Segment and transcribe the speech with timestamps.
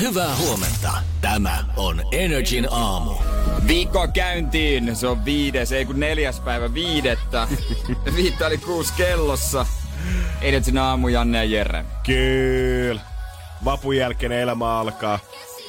[0.00, 0.92] Hyvää huomenta.
[1.20, 3.12] Tämä on Energin aamu.
[3.66, 4.96] Viikko käyntiin.
[4.96, 7.48] Se on viides, ei kun neljäs päivä viidettä.
[8.16, 9.66] Viittä oli kuusi kellossa.
[10.42, 11.84] Energin aamu, Janne ja Jere.
[12.06, 13.00] Kyllä.
[13.64, 15.18] Vapun jälkeen elämä alkaa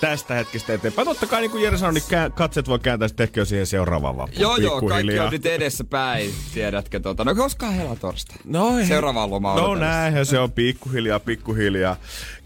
[0.01, 1.07] tästä hetkestä eteenpäin.
[1.07, 4.17] Totta kai niin kuin Jere sanoi, niin katset voi kääntää sitten ehkä jo siihen seuraavaan
[4.17, 4.41] vappuun.
[4.41, 6.99] Joo, joo, kaikki on nyt edessä päin, tiedätkö.
[6.99, 7.23] Tota.
[7.23, 8.35] No koska helatorsta?
[8.45, 11.95] No, Seuraava loma No näinhän se on pikkuhiljaa, pikkuhiljaa.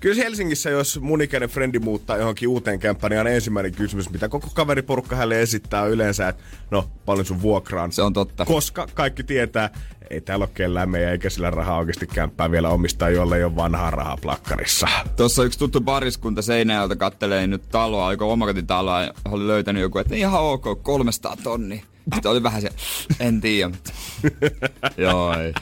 [0.05, 4.29] Kyllä Helsingissä, jos mun ikäinen frendi muuttaa johonkin uuteen kämppään, niin on ensimmäinen kysymys, mitä
[4.29, 7.91] koko kaveriporukka hänelle esittää on yleensä, että no, paljon sun vuokraan.
[7.91, 8.45] Se on totta.
[8.45, 9.69] Koska kaikki tietää,
[10.09, 13.55] ei täällä ole kellään meidän eikä sillä rahaa oikeasti kämppää vielä omistaa, jolle ei ole
[13.55, 14.87] vanhaa rahaa plakkarissa.
[15.17, 20.15] Tuossa yksi tuttu pariskunta Seinäjältä kattelee nyt taloa, oliko omakotitaloa, ja oli löytänyt joku, että
[20.15, 21.83] ihan ok, 300 tonni.
[22.13, 22.69] Sitten oli vähän se,
[23.19, 23.71] en tiedä.
[24.97, 25.53] Joo, ei.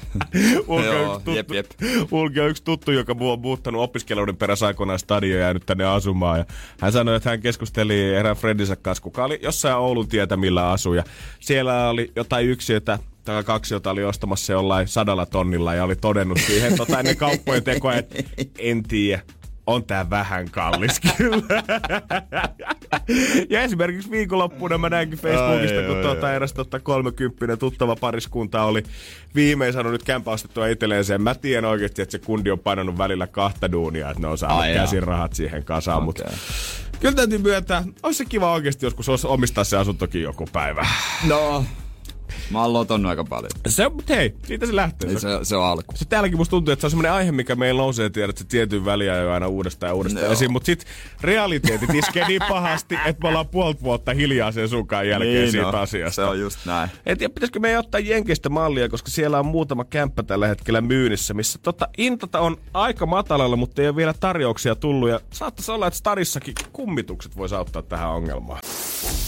[0.67, 1.72] Ulke on Joo, yksi tuttu, jep, jep.
[2.11, 6.39] Ulke on yksi tuttu, joka on muuttanut opiskeluiden perässä aikoinaan stadioon ja jäänyt tänne asumaan.
[6.39, 6.45] Ja
[6.80, 11.03] hän sanoi, että hän keskusteli erään friendinsä kanssa, kuka oli jossain Oulun tietämillä asuja.
[11.39, 16.39] Siellä oli jotain yksiötä, tai kaksi, jota oli ostamassa jollain sadalla tonnilla ja oli todennut
[16.47, 18.23] siihen tota, ennen kauppojen tekoa, että
[18.57, 19.22] en tiedä,
[19.67, 21.64] on tää vähän kallis kyllä.
[23.50, 26.36] ja esimerkiksi viikonloppuna mä näinkin Facebookista, Ai, kun ai, tuota ai.
[26.36, 28.84] eräs tota 30 tuttava pariskunta oli
[29.36, 31.22] viimein saanut nyt kämpä ostettua itselleen sen.
[31.22, 34.59] Mä tiedän oikeasti, että se kundi on painanut välillä kahta duunia, että ne on saanut
[34.61, 35.97] Ai käsin rahat siihen kasaan.
[35.97, 36.06] Okay.
[36.06, 36.23] Mutta
[37.00, 40.86] kyllä täytyy myöntää, olisi se kiva oikeasti joskus os- omistaa se asuntokin joku päivä.
[41.28, 41.66] No,
[42.52, 43.52] mä oon lotonnut aika paljon.
[43.68, 45.19] Se, mutta hei, siitä se lähtee.
[45.19, 45.94] Se, se on alku.
[45.95, 48.85] Se täälläkin musta tuntuu, että se on semmoinen aihe, mikä meillä nousee, tiedät, se tietyn
[48.85, 50.34] väliä jo aina uudestaan ja uudestaan Joo.
[50.34, 50.51] esiin.
[50.51, 50.85] Mutta sit
[51.22, 55.72] realiteetit iskee niin pahasti, että me ollaan puolta vuotta hiljaa sen sunkaan jälkeen niin siitä
[55.72, 56.16] no, asiasta.
[56.16, 56.90] Se on just näin.
[57.06, 61.34] En tiedä, pitäisikö meidän ottaa Jenkeistä mallia, koska siellä on muutama kämppä tällä hetkellä myynnissä,
[61.34, 65.09] missä tota, intata on aika matalalla, mutta ei ole vielä tarjouksia tullut.
[65.09, 68.59] Ja saattaisi olla, että Starissakin kummitukset voisi auttaa tähän ongelmaan.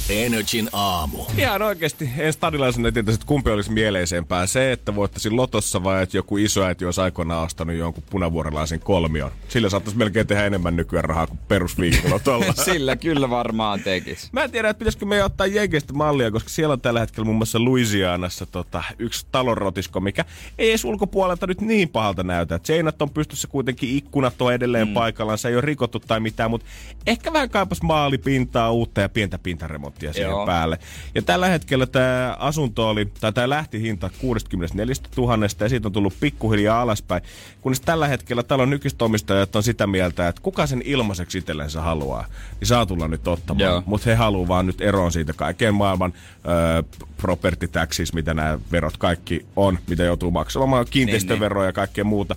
[0.09, 1.17] Energin aamu.
[1.37, 4.45] Ihan oikeasti, en stadilaisena tietäisi, että kumpi olisi mieleisempää.
[4.45, 9.31] Se, että voittaisin lotossa vai että joku isoäiti olisi aikoinaan ostanut jonkun punavuorelaisen kolmion.
[9.47, 12.53] Sillä saattaisi melkein tehdä enemmän nykyään rahaa kuin perusviikolotolla.
[12.65, 14.29] Sillä kyllä varmaan tekis.
[14.33, 17.37] Mä en tiedä, että pitäisikö me ottaa Jenkeistä mallia, koska siellä on tällä hetkellä muun
[17.37, 20.25] muassa Louisianassa tota, yksi talonrotisko, mikä
[20.57, 22.59] ei edes ulkopuolelta nyt niin pahalta näytä.
[22.63, 24.93] Seinät on pystyssä kuitenkin, ikkunat on edelleen mm.
[24.93, 26.67] paikallaan, se ei ole rikottu tai mitään, mutta
[27.07, 30.45] ehkä vähän kaipas maalipintaa, uutta ja pientä pintaremonttia siihen Joo.
[30.45, 30.79] päälle.
[31.15, 35.91] Ja tällä hetkellä tämä asunto oli, tai tämä lähti hinta 64 000 ja siitä on
[35.91, 37.23] tullut pikkuhiljaa alaspäin.
[37.61, 42.25] Kunnes tällä hetkellä talon omistajat on sitä mieltä, että kuka sen ilmaiseksi itsellensä haluaa,
[42.59, 43.83] niin saa tulla nyt ottamaan.
[43.85, 46.83] Mutta he haluaa vaan nyt eroon siitä kaiken maailman ö,
[47.17, 52.35] property taxis, mitä nämä verot kaikki on, mitä joutuu maksamaan, kiinteistöveroja ja kaikkea muuta.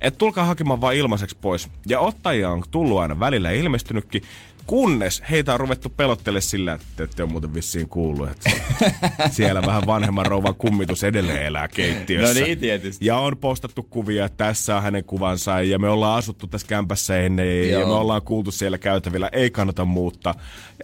[0.00, 1.68] Et tulkaa hakemaan vaan ilmaiseksi pois.
[1.86, 4.22] Ja ottajia on tullut aina välillä ilmestynytkin,
[4.66, 8.50] kunnes heitä on ruvettu pelottele sillä, että ette ole muuten vissiin kuullut, että
[9.30, 12.40] siellä vähän vanhemman rouvan kummitus edelleen elää keittiössä.
[12.40, 13.06] No niin, tietysti.
[13.06, 17.20] Ja on postattu kuvia, että tässä on hänen kuvansa ja me ollaan asuttu tässä kämpässä
[17.20, 17.88] ennen ja Joo.
[17.88, 20.34] me ollaan kuultu siellä käytävillä, ei kannata muuttaa.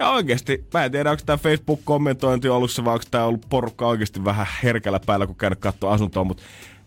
[0.01, 3.87] Ja oikeasti, mä en tiedä, onko tämä Facebook-kommentointi ollut se vai onko tämä ollut porukka
[3.87, 6.43] oikeasti vähän herkällä päällä, kun käynyt katsoa asuntoa, mutta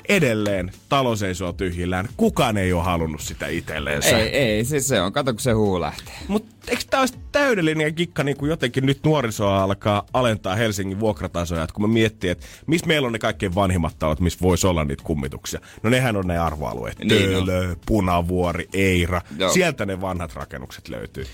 [0.10, 2.10] edelleen talo seisoo tyhjillään.
[2.18, 4.18] Kukaan ei ole halunnut sitä itselleensä.
[4.18, 5.14] Ei, ei, se, se on.
[5.14, 6.14] Kato, kun se huu lähtee.
[6.28, 11.64] Mutta eikö tämä olisi täydellinen kikka, niin kuin jotenkin nyt nuorisoa alkaa alentaa Helsingin vuokratasoja,
[11.64, 14.86] että kun mä miettii, että missä meillä on ne kaikkein vanhimmat talot, missä voisi olla
[14.86, 15.60] niitä kummituksia.
[15.84, 17.00] No nehän on ne arvoalueet.
[17.00, 17.46] Niin on.
[17.46, 19.22] Töölö, Punavuori, Eira.
[19.38, 19.52] Joo.
[19.52, 21.26] Sieltä ne vanhat rakennukset löytyy.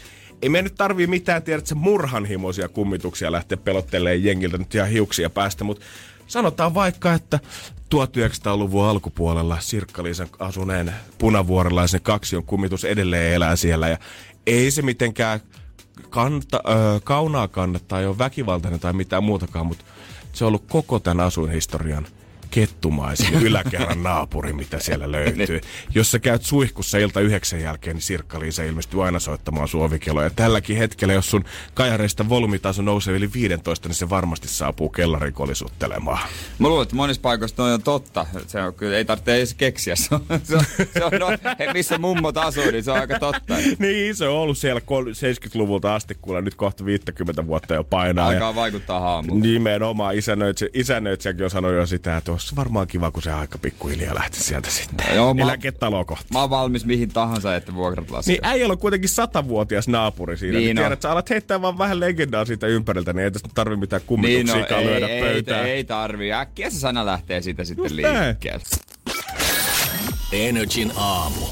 [0.42, 5.30] Ei me nyt tarvii mitään, tiedät, se murhanhimoisia kummituksia lähteä pelottelemaan jengiltä nyt ihan hiuksia
[5.30, 5.86] päästä, mutta
[6.28, 7.40] sanotaan vaikka, että
[7.96, 13.88] 1900-luvun alkupuolella Sirkkaliisan asuneen punavuorelaisen kaksion kummitus edelleen elää siellä.
[13.88, 13.98] Ja
[14.48, 15.40] ei se mitenkään
[16.10, 19.86] kanta, ö, kaunaa kannata tai ole väkivaltainen tai mitään muutakaan, mutta
[20.34, 22.08] se on ollut koko tämän asuinhistorian
[22.52, 25.62] kettumaisin yläkerran naapuri, mitä siellä löytyy.
[25.96, 30.24] Jos sä käyt suihkussa ilta yhdeksän jälkeen, niin Sirkka-Liisa ilmestyy aina soittamaan suovikelloa.
[30.24, 36.20] Ja tälläkin hetkellä, jos sun kajareista volumitaso nousee yli 15, niin se varmasti saapuu kellarikollisuuttelemaan.
[36.60, 38.26] Mä luulen, että monissa paikoissa toi on totta.
[38.48, 39.96] Se on kyllä, ei tarvitse edes keksiä.
[39.96, 40.64] Se on, se on,
[40.94, 41.28] se on no,
[41.60, 43.56] he, missä mummot asuu, niin se on aika totta.
[43.80, 48.28] niin, se on ollut siellä 70-luvulta asti, kuule nyt kohta 50 vuotta jo painaa.
[48.28, 49.42] Alkaa ja vaikuttaa haamulla.
[49.42, 54.16] Nimenomaan isännöitsijä, isännöitsijäkin on sanonut jo sitä, että olisi varmaan kiva, kun se aika pikkuhiljaa
[54.16, 55.16] lähti sieltä sitten.
[55.16, 56.26] Joo, mä, Eläketaloa kohta.
[56.34, 58.34] mä oon valmis mihin tahansa, että vuokrat laskee.
[58.34, 60.58] Niin äijällä on kuitenkin satavuotias naapuri siinä.
[60.58, 60.82] Niin, Niin on.
[60.82, 64.02] tiedät, että sä alat heittää vaan vähän legendaa siitä ympäriltä, niin ei tästä tarvi mitään
[64.06, 65.66] kummituksia niin, no, ei, lyödä ei, pöytään.
[65.66, 66.34] ei, ei tarvii.
[66.34, 68.64] Äkkiä se sana lähtee siitä sitten Just liikkeelle.
[70.32, 71.46] Energin aamu.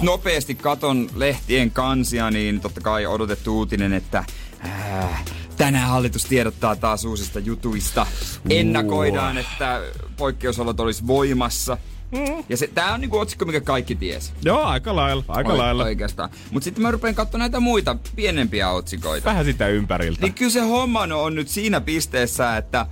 [0.00, 4.24] Nopeasti katon lehtien kansia, niin totta kai odotettu uutinen, että
[4.66, 5.24] äh,
[5.60, 8.06] tänään hallitus tiedottaa taas uusista jutuista.
[8.50, 9.82] Ennakoidaan, että
[10.16, 11.76] poikkeusolot olisi voimassa.
[12.10, 12.44] Mm.
[12.48, 14.32] Ja se, tää on niinku otsikko, mikä kaikki tiesi.
[14.44, 15.84] Joo, aika lailla, aika Oi- lailla.
[15.84, 16.30] Oikeastaan.
[16.50, 19.24] Mutta sitten mä rupean katsomaan näitä muita pienempiä otsikoita.
[19.24, 20.20] Vähän sitä ympäriltä.
[20.22, 22.86] Niin kyllä se homma on nyt siinä pisteessä, että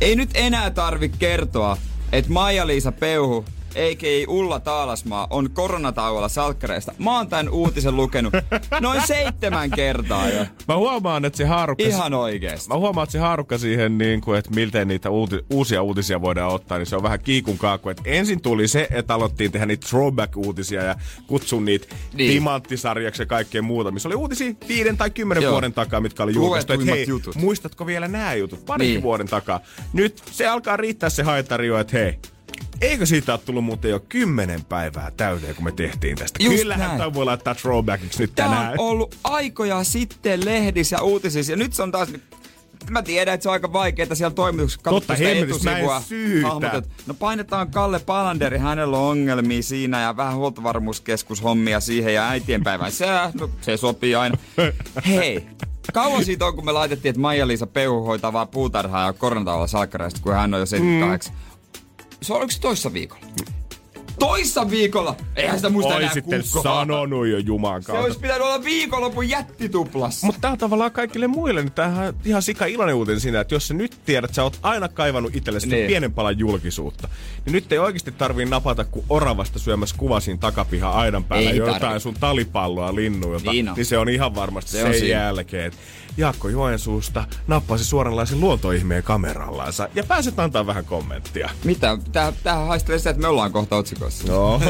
[0.00, 1.76] ei nyt enää tarvi kertoa,
[2.12, 3.44] että Maija-Liisa Peuhu,
[3.76, 4.24] a.k.a.
[4.30, 6.92] Ulla Taalasmaa, on koronatauolla salkkareista.
[6.98, 8.34] Mä oon tän uutisen lukenut
[8.80, 10.46] noin seitsemän kertaa jo.
[10.68, 11.84] Mä huomaan, että se haarukka...
[11.84, 12.68] Ihan oikeesti.
[12.68, 16.52] Mä huomaan, että se haarukka siihen, niin kuin, että miltä niitä uuti, uusia uutisia voidaan
[16.52, 17.88] ottaa, niin se on vähän kiikun kaaku.
[17.88, 20.94] Et ensin tuli se, että alettiin tehdä niitä throwback-uutisia ja
[21.26, 22.30] kutsun niitä Niin.
[22.32, 25.52] timanttisarjaksi ja kaikkea muuta, missä oli uutisia viiden tai kymmenen Joo.
[25.52, 26.72] vuoden takaa, mitkä oli julkaistu.
[26.72, 27.36] Et Luetuimmat hei, jutut.
[27.36, 28.64] muistatko vielä nämä jutut?
[28.66, 29.02] Parin Niin.
[29.02, 29.60] vuoden takaa.
[29.92, 32.18] Nyt se alkaa riittää se haetari jo, että hei,
[32.84, 36.42] Eikö siitä ole tullut muuten jo kymmenen päivää täyteen, kun me tehtiin tästä?
[36.44, 36.98] Just Kyllähän näin.
[36.98, 38.72] tämä voi laittaa throwbackiksi nyt Tää tänään.
[38.72, 42.08] on ollut aikoja sitten lehdissä ja uutisissa ja nyt se on taas...
[42.90, 44.90] Mä tiedän, että se on aika vaikeaa siellä toimituksessa.
[44.90, 46.02] Totta sitä etusivua.
[47.06, 52.92] No painetaan Kalle Palanderi, hänellä on ongelmia siinä ja vähän huoltovarmuuskeskushommia siihen ja äitienpäivän.
[52.92, 53.06] Se,
[53.40, 54.36] no, se sopii aina.
[55.06, 55.46] Hei,
[55.92, 60.20] kauan siitä on, kun me laitettiin, että Maija-Liisa Peuhu hoitaa vaan puutarhaa ja koronatauolla salkkareista,
[60.22, 61.34] kun hän on jo 78.
[61.34, 61.53] Mm.
[62.24, 63.26] Se on, se toissa viikolla?
[64.18, 65.16] Toissa viikolla!
[65.36, 68.04] Eihän sitä muista Oi enää sitten sanonut jo Juman Se kautta.
[68.04, 70.26] olisi pitänyt olla viikonlopun jättituplassa.
[70.26, 73.54] Mutta tää on tavallaan kaikille muille, niin tämähän on ihan sika iloinen uutinen siinä, että
[73.54, 75.86] jos sä nyt tiedät, että sä oot aina kaivannut itsellesi Niin.
[75.86, 77.08] pienen palan julkisuutta,
[77.44, 81.56] niin nyt ei oikeasti tarvii napata kuin oravasta syömässä kuva siinä takapihan aidan päällä Ei
[81.56, 82.00] jotain tarvi.
[82.00, 83.74] sun talipalloa linnuilta, Niin niin, on.
[83.76, 85.72] niin se on ihan varmasti Se se sen jälkeen,
[86.16, 91.50] Jaakko Joensuusta nappasi suoranlaisen luontoihmeen kamerallansa ja pääset antaa vähän kommenttia.
[91.64, 91.98] Mitä?
[92.12, 94.03] Tää, tämähän haistelee sitä, että me ollaan kohta otsikossa.
[94.28, 94.60] No.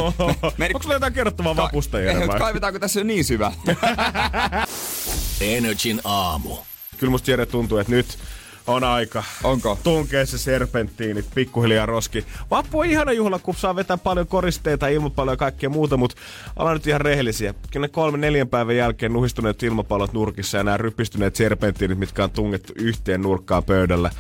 [0.58, 2.38] Meni- Onko sulla jotain kerrottavaa vapusta, Ei, Jere, mut vai?
[2.38, 3.52] kaivetaanko tässä jo niin syvä?
[5.40, 6.56] Energin aamu.
[6.98, 8.18] Kyllä musta Jere tuntuu, että nyt
[8.66, 9.78] on aika Onko?
[9.82, 12.24] tunkea se serpenttiinit pikkuhiljaa roski.
[12.50, 16.16] Vappu on ihana juhla, kun saa vetää paljon koristeita, ilmapalloja ja kaikkea muuta, mutta
[16.56, 17.54] ollaan nyt ihan rehellisiä.
[17.70, 22.30] Kyllä ne kolme neljän päivän jälkeen nuhistuneet ilmapallot nurkissa ja nämä rypistyneet serpenttiinit, mitkä on
[22.30, 24.10] tungettu yhteen nurkkaan pöydällä.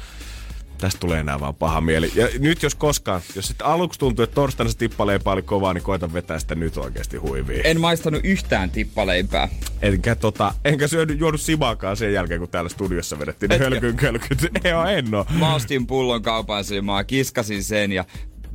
[0.84, 2.12] Tästä tulee enää vaan paha mieli.
[2.14, 5.84] Ja nyt jos koskaan, jos sitten aluksi tuntuu, että torstaina se tippaleipa oli kovaa, niin
[5.84, 7.60] koita vetää sitä nyt oikeasti huiviin.
[7.64, 9.48] En maistanut yhtään tippaleipää.
[9.82, 14.42] Enkä, tota, enkä syönyt, juonut simaakaan sen jälkeen, kun täällä studiossa vedettiin ne hölkyn kölkyt.
[14.64, 15.26] Ei, en oo.
[15.38, 18.04] Mä ostin pullon kaupan mä kiskasin sen ja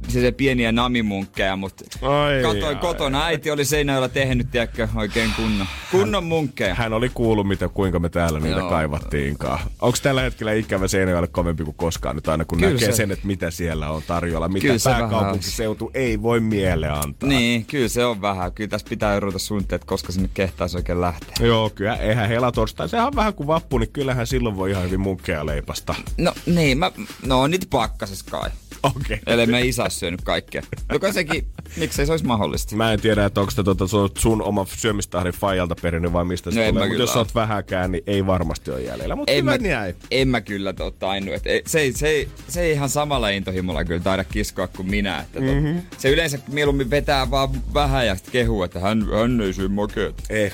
[0.09, 3.25] se, se pieniä namimunkkeja, mutta Ai, katoin ai, kotona.
[3.25, 6.75] Äiti oli seinällä tehnyt, tiedätkö, oikein kunnon, kunnon munkkeja.
[6.75, 8.69] Hän oli kuullut, mitä, kuinka me täällä niitä Joo.
[8.69, 9.59] kaivattiinkaan.
[9.81, 13.11] Onko tällä hetkellä ikävä Seinäjoelle kovempi kuin koskaan nyt aina, kun Kyllä näkee se- sen,
[13.11, 17.29] että mitä siellä on tarjolla, mitä Kyllä pääkaupunkiseutu ei voi mieleen antaa.
[17.29, 18.51] Niin, kyllä se on vähän.
[18.51, 21.47] Kyllä tässä pitää ruveta suunnittelemaan, että koska sinne kehtaisi oikein lähteä.
[21.47, 22.89] Joo, kyllä, eihän helatorstai.
[22.89, 25.95] Sehän on vähän kuin vappu, niin kyllähän silloin voi ihan hyvin munkkeja leipasta.
[26.17, 26.91] No niin, mä,
[27.25, 28.49] no on niitä pakkasessa kai.
[28.83, 29.01] Okei.
[29.01, 29.17] Okay.
[29.27, 30.61] Ellei me isä ole syönyt kaikkea.
[30.93, 31.47] Joka sekin,
[31.77, 32.75] miksei se olisi mahdollista.
[32.75, 36.51] Mä en tiedä, että onko se tota, sun- sun oma syömistahdin faijalta perinnyt vai mistä
[36.51, 36.87] se No tulee.
[36.87, 37.17] Mutta jos oo.
[37.17, 39.15] oot vähäkään, niin ei varmasti ole jäljellä.
[39.15, 39.95] Mutta En hyvä mä, niin jäi.
[40.11, 41.33] en mä kyllä tota, tainnut.
[41.35, 44.89] Et ei- se, ei- se, ei- se ei ihan samalla intohimolla kyllä taida kiskoa kuin
[44.89, 45.19] minä.
[45.19, 45.81] Että tot, mm-hmm.
[45.97, 50.23] Se yleensä mieluummin vetää vaan vähän ja sitten kehuu, että hän, hän ei syö makeet.
[50.29, 50.53] Eh,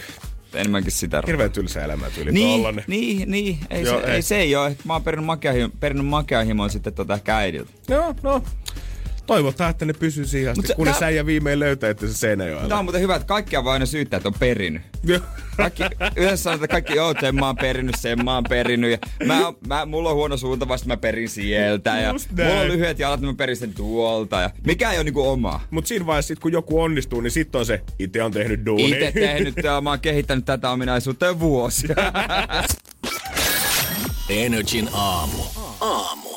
[0.56, 1.24] Enemmänkin sitä.
[1.28, 2.84] hirveän tylsä elämä tyyli Niin, tollanen.
[2.88, 4.14] niin, niin, ei, Joo, se, ei.
[4.14, 4.22] ei.
[4.22, 4.78] se ei ole.
[4.86, 7.72] Mä oon perinnyt makeahimon, perinnyt makeahimon sitten tota ehkä äidiltä.
[7.90, 8.44] Joo, no.
[9.25, 12.77] Toivotaan, että ne pysyy siihen asti, se- kunnes tää- säijä viimein löytää, että se Seinäjoella.
[12.79, 14.82] on muuten hyvä, että kaikkia voi aina syyttää, että on perinnyt.
[15.03, 15.20] Joo.
[15.58, 15.84] Kaikki,
[16.15, 18.91] yhdessä sanotaan, että kaikki, joo, sen mä oon perinnyt, sen mä oon perinnyt.
[18.91, 21.98] Ja mä, mä, mulla on huono suunta, vasta mä perin sieltä.
[22.00, 24.41] Ja Just mulla on lyhyet jalat, niin mä perin sen tuolta.
[24.41, 25.63] Ja mikä ei ole niinku omaa.
[25.72, 28.89] Mut siinä vaiheessa, sit, kun joku onnistuu, niin sitten on se, itse on tehnyt duuni.
[28.89, 31.96] Itse tehnyt ja mä oon kehittänyt tätä ominaisuutta jo vuosia.
[34.29, 35.44] Energin aamu.
[35.82, 36.35] Aamu.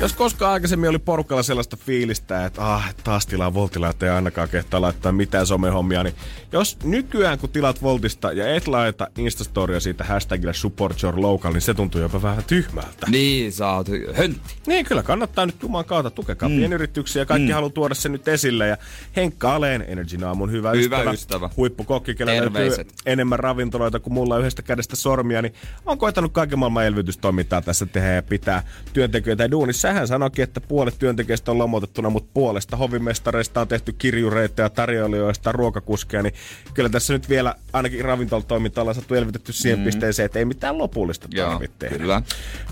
[0.00, 4.48] Jos koskaan aikaisemmin oli porukalla sellaista fiilistä, että ah, taas tilaa Voltilla, että ei ainakaan
[4.48, 6.14] kehtaa laittaa mitään somehommia, niin
[6.52, 11.60] jos nykyään kun tilat Voltista ja et laita Instastoria siitä hashtagilla support your local, niin
[11.60, 13.06] se tuntuu jopa vähän tyhmältä.
[13.10, 14.54] Niin, sä oot höntti.
[14.66, 16.56] Niin, kyllä kannattaa nyt Juman kautta tukekaa mm.
[16.56, 17.26] pienyrityksiä.
[17.26, 17.54] Kaikki mm.
[17.54, 18.68] haluaa tuoda sen nyt esille.
[18.68, 18.76] Ja
[19.16, 21.50] Henkka Aleen, Energy Naamun hyvä, Hyvä ystävä, ystävä.
[21.56, 22.92] huippukokki, kenellä löytyy Terveiset.
[23.06, 25.54] enemmän ravintoloita kuin mulla yhdestä kädestä sormia, niin
[25.86, 29.83] on koittanut kaiken maailman elvytystoimintaa tässä tehdä ja pitää työntekijöitä duunissa.
[29.92, 35.52] Hän sanoikin, että puolet työntekijöistä on lomautettuna, mutta puolesta hovimestareista on tehty kirjureita ja tarjoilijoista,
[35.52, 36.34] ruokakuskeja, niin
[36.74, 39.84] kyllä tässä nyt vielä ainakin ravintolatoiminta ollaan saatu elvytetty siihen mm.
[39.84, 41.98] pisteeseen, että ei mitään lopullista tarvitse tehdä.
[41.98, 42.22] kyllä.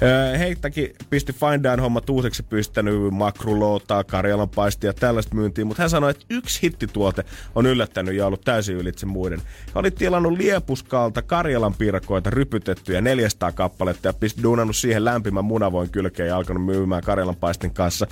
[0.03, 5.83] Öö, Heittäkin pisti Fine Down hommat uusiksi pystynyt makruloota, karjalan paistia ja tällaista myyntiin, mutta
[5.83, 9.39] hän sanoi, että yksi hittituote on yllättänyt ja ollut täysin ylitse muiden.
[9.67, 15.91] Hän oli tilannut Liepuskalta Karjalan piirakoita rypytettyjä 400 kappaletta ja pisti duunannut siihen lämpimän munavoin
[15.91, 18.07] kylkeen ja alkanut myymään Karjalan paistin kanssa.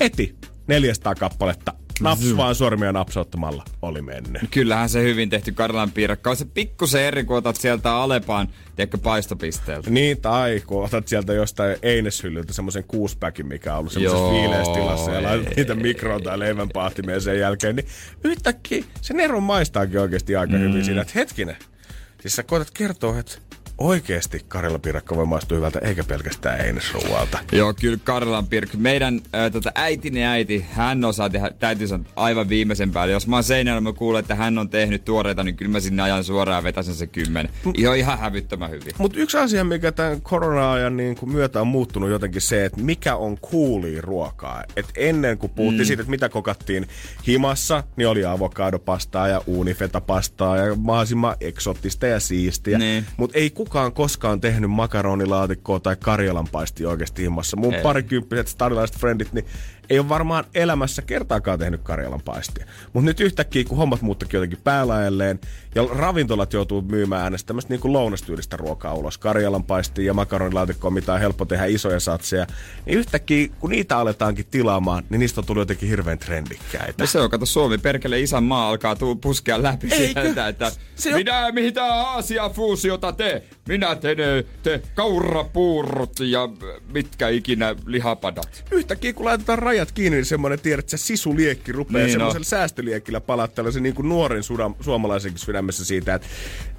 [0.00, 4.42] Heti 400 kappaletta naps vaan sormia napsauttamalla oli mennyt.
[4.50, 6.30] Kyllähän se hyvin tehty Karjalan piirakka.
[6.30, 9.90] On se pikkusen eri, kun otat sieltä Alepaan, tiedätkö, paistopisteeltä.
[9.90, 15.22] Niin, tai kun otat sieltä jostain eineshyllyltä semmoisen kuuspäkin, mikä on ollut semmoisessa tilassa ja
[15.22, 17.86] laitat niitä mikroon tai leivän paahtimeen sen jälkeen, niin
[18.24, 20.60] yhtäkkiä se Neron maistaakin oikeasti aika mm.
[20.60, 21.56] hyvin siinä, että hetkinen.
[22.20, 23.38] Siis sä koetat kertoa, että
[23.78, 27.38] oikeasti Karjala piirakka voi maistua hyvältä, eikä pelkästään einesruualta.
[27.52, 28.76] Joo, kyllä Karjalan Pirkki.
[28.76, 33.12] Meidän äh, tota, äitini äiti, hän osaa tehdä, täytyy sanoa, aivan viimeisen päälle.
[33.12, 36.02] Jos mä oon seinällä, mä kuulen, että hän on tehnyt tuoreita, niin kyllä mä sinne
[36.02, 37.52] ajan suoraan vetäsen se kymmenen.
[37.74, 38.92] Ihan, ihan hävyttömän hyvin.
[38.98, 43.16] Mutta yksi asia, mikä tämän korona-ajan niin kuin myötä on muuttunut jotenkin se, että mikä
[43.16, 44.64] on coolia ruokaa.
[44.76, 45.86] Et ennen kuin puhuttiin mm.
[45.86, 46.88] siitä, että mitä kokattiin
[47.26, 52.78] himassa, niin oli avokadopastaa ja uunifetapastaa ja mahdollisimman eksottista ja siistiä.
[52.78, 53.06] Niin.
[53.16, 57.56] Mutta ei kukaan koskaan tehnyt makaronilaatikkoa tai karjalanpaistia oikeasti himassa.
[57.56, 57.82] Mun Ei.
[57.82, 59.46] parikymppiset stadilaiset frendit, niin
[59.90, 62.66] ei ole varmaan elämässä kertaakaan tehnyt karjalanpaistia.
[62.92, 65.40] Mutta nyt yhtäkkiä, kun hommat muuttakin jotenkin päälaelleen
[65.74, 71.20] ja ravintolat joutuu myymään äänestä tämmöistä niin lounastyylistä ruokaa ulos, karjalanpaistia ja makaronilaatikkoa, mitä on
[71.20, 72.46] helppo tehdä isoja satseja,
[72.86, 76.94] niin yhtäkkiä, kun niitä aletaankin tilaamaan, niin niistä on tullut jotenkin hirveän trendikkäitä.
[77.02, 80.20] No se on, kato, Suomi perkele isän maa alkaa tuu puskea läpi Eikö?
[80.22, 86.48] sieltä, että Se on- minä mitä Aasia-fuusiota te, minä teen te kaurapuurut ja
[86.92, 88.64] mitkä ikinä lihapadat.
[88.70, 92.44] yhtäkkiä kun laitetaan rajat kiinni, niin semmoinen tiedät, että se sisuliekki rupeaa Niin niin semmoisella
[92.44, 96.28] säästöliekillä palattella se niin kuin nuoren sudam, suomalaisenkin sydämessä siitä, että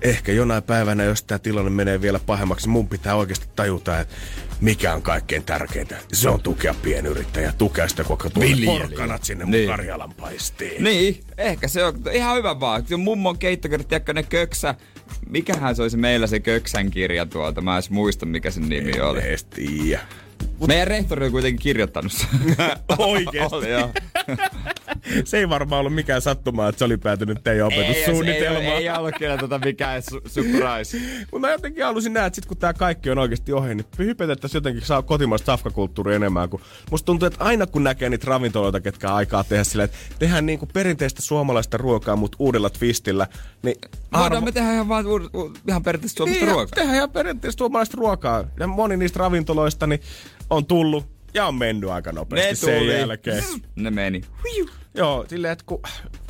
[0.02, 4.16] ehkä jonain päivänä, jos tämä tilanne menee vielä pahemmaksi, mun pitää oikeasti tajuta, että
[4.62, 5.98] mikä on kaikkein tärkeintä.
[6.14, 9.70] Se on tukea pienyrittäjää, tukea sitä koko tuolle porkkanat sinne mun Niin.
[9.70, 10.84] Karjalan paistiin.
[10.84, 12.84] Niin, ehkä se on ihan hyvä vaan.
[12.98, 14.76] Mummon keittokerta, tiedätkö ne köksä.
[15.30, 17.62] Mikähän se olisi meillä se köksän kirja tuolta?
[17.62, 19.20] Mä en muista, mikä sen nimi oli.
[19.20, 20.02] edes tiedä.
[20.68, 22.30] Meidän rehtori on kuitenkin kirjoittanut sen.
[22.98, 23.56] Oikeesti?
[23.56, 23.90] oli, joo.
[25.26, 28.64] Se ei varmaan ollut mikään sattuma, että se oli päätynyt teidän Ei, opetussuunnitelmaan.
[28.66, 30.98] ei, ei, ei ollut kyllä tota mikään su- surprise.
[31.32, 34.58] Mutta mä jotenkin halusin nähdä, että sit kun tää kaikki on oikeasti ohi, niin hypetettäisiin
[34.58, 36.50] jotenkin saa kotimaista safkakulttuuria enemmän.
[36.50, 40.46] Kun musta tuntuu, että aina kun näkee niitä ravintoloita, ketkä aikaa tehdä sillä, että tehdään
[40.46, 43.28] niinku perinteistä suomalaista ruokaa, mutta uudella twistillä,
[43.64, 43.76] niin
[44.14, 46.76] Voidaan me tehdä ihan, vaan, uud- u- ihan periaatteessa suomalaista niin, ruokaa.
[46.76, 48.44] Tehdään ihan perinteistä suomalaista ruokaa.
[48.60, 50.02] Ja moni niistä ravintoloista niin
[50.50, 53.00] on tullut ja on mennyt aika nopeasti Ne sen tuli.
[53.00, 53.44] jälkeen.
[53.76, 54.22] Ne meni.
[54.94, 55.82] Joo, silleen, että kun,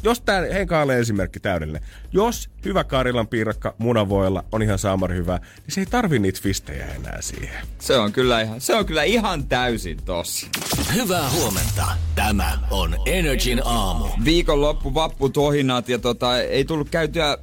[0.03, 1.81] jos tää Henkaalle esimerkki täydellinen.
[2.11, 6.85] Jos hyvä Karilan piirakka munavoilla on ihan saamari hyvä, niin se ei tarvi niitä fistejä
[6.87, 7.67] enää siihen.
[7.79, 10.47] Se on kyllä ihan, se on kyllä ihan täysin tossa.
[10.95, 11.85] Hyvää huomenta.
[12.15, 14.05] Tämä on Energin aamu.
[14.25, 17.37] Viikonloppu vapputohinat ja tota, ei tullut käytyä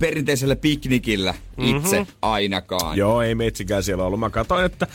[0.00, 2.14] perinteisellä piknikillä itse mm-hmm.
[2.22, 2.96] ainakaan.
[2.96, 4.20] Joo, ei metsikään siellä ollut.
[4.20, 4.86] Mä katsoin, että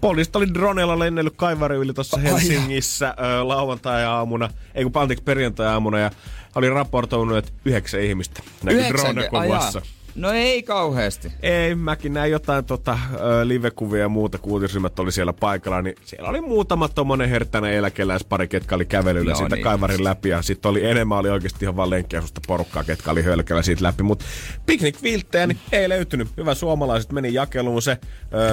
[0.00, 6.10] poliisit oli dronella lennellyt Kaivari yli tuossa Helsingissä ö, lauantai-aamuna, ei kun anteeksi perjantai-aamuna, ja
[6.54, 9.20] oli raportoinut, että yhdeksän ihmistä näkyi Yhdeksänkö?
[9.32, 9.82] Ai drone-kuvassa.
[10.14, 11.32] No ei kauheasti.
[11.42, 12.98] Ei, mäkin näin jotain tota,
[13.44, 18.48] live-kuvia ja muuta, kun uutisryhmät oli siellä paikalla, niin siellä oli muutama tommonen herttäinen eläkeläispari,
[18.48, 19.64] ketkä oli kävelyllä Joo, siitä niin.
[19.64, 23.62] Kaivarin läpi, ja sitten oli enemmän oli oikeasti ihan vaan lenkkiasusta porukkaa, ketkä oli hölkällä
[23.62, 24.24] siitä läpi, mutta
[24.66, 26.28] piknikvilttejä niin ei löytynyt.
[26.36, 27.98] Hyvä suomalaiset meni jakeluun se,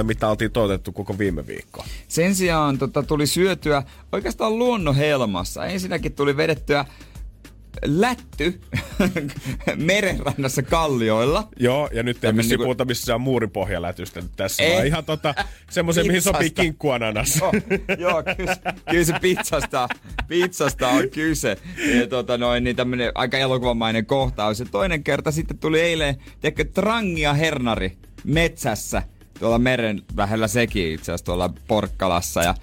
[0.02, 1.84] mitä oltiin toitettu koko viime viikkoa.
[2.08, 5.66] Sen sijaan tota, tuli syötyä oikeastaan luonnonhelmassa.
[5.66, 6.84] Ensinnäkin tuli vedettyä
[7.84, 8.60] lätty
[9.76, 11.48] merenrannassa kallioilla.
[11.58, 14.74] Joo, ja nyt ei vissiin niinku- puhuta missään muuripohjalätystä tässä, Ei.
[14.74, 15.34] vaan ihan tota,
[15.70, 17.36] semmoisen, mihin sopii kinkkuananas.
[17.40, 17.52] Joo,
[17.98, 18.56] joo kyllä,
[18.90, 19.88] kyllä se pizzasta,
[20.28, 21.56] pizzasta on kyse.
[22.00, 24.60] Ja tota noin, niin tämmönen aika elokuvamainen kohtaus.
[24.60, 29.02] Ja toinen kerta sitten tuli eilen, tiedätkö, trangia hernari metsässä.
[29.38, 32.42] Tuolla meren lähellä sekin itse asiassa tuolla Porkkalassa.
[32.42, 32.54] Ja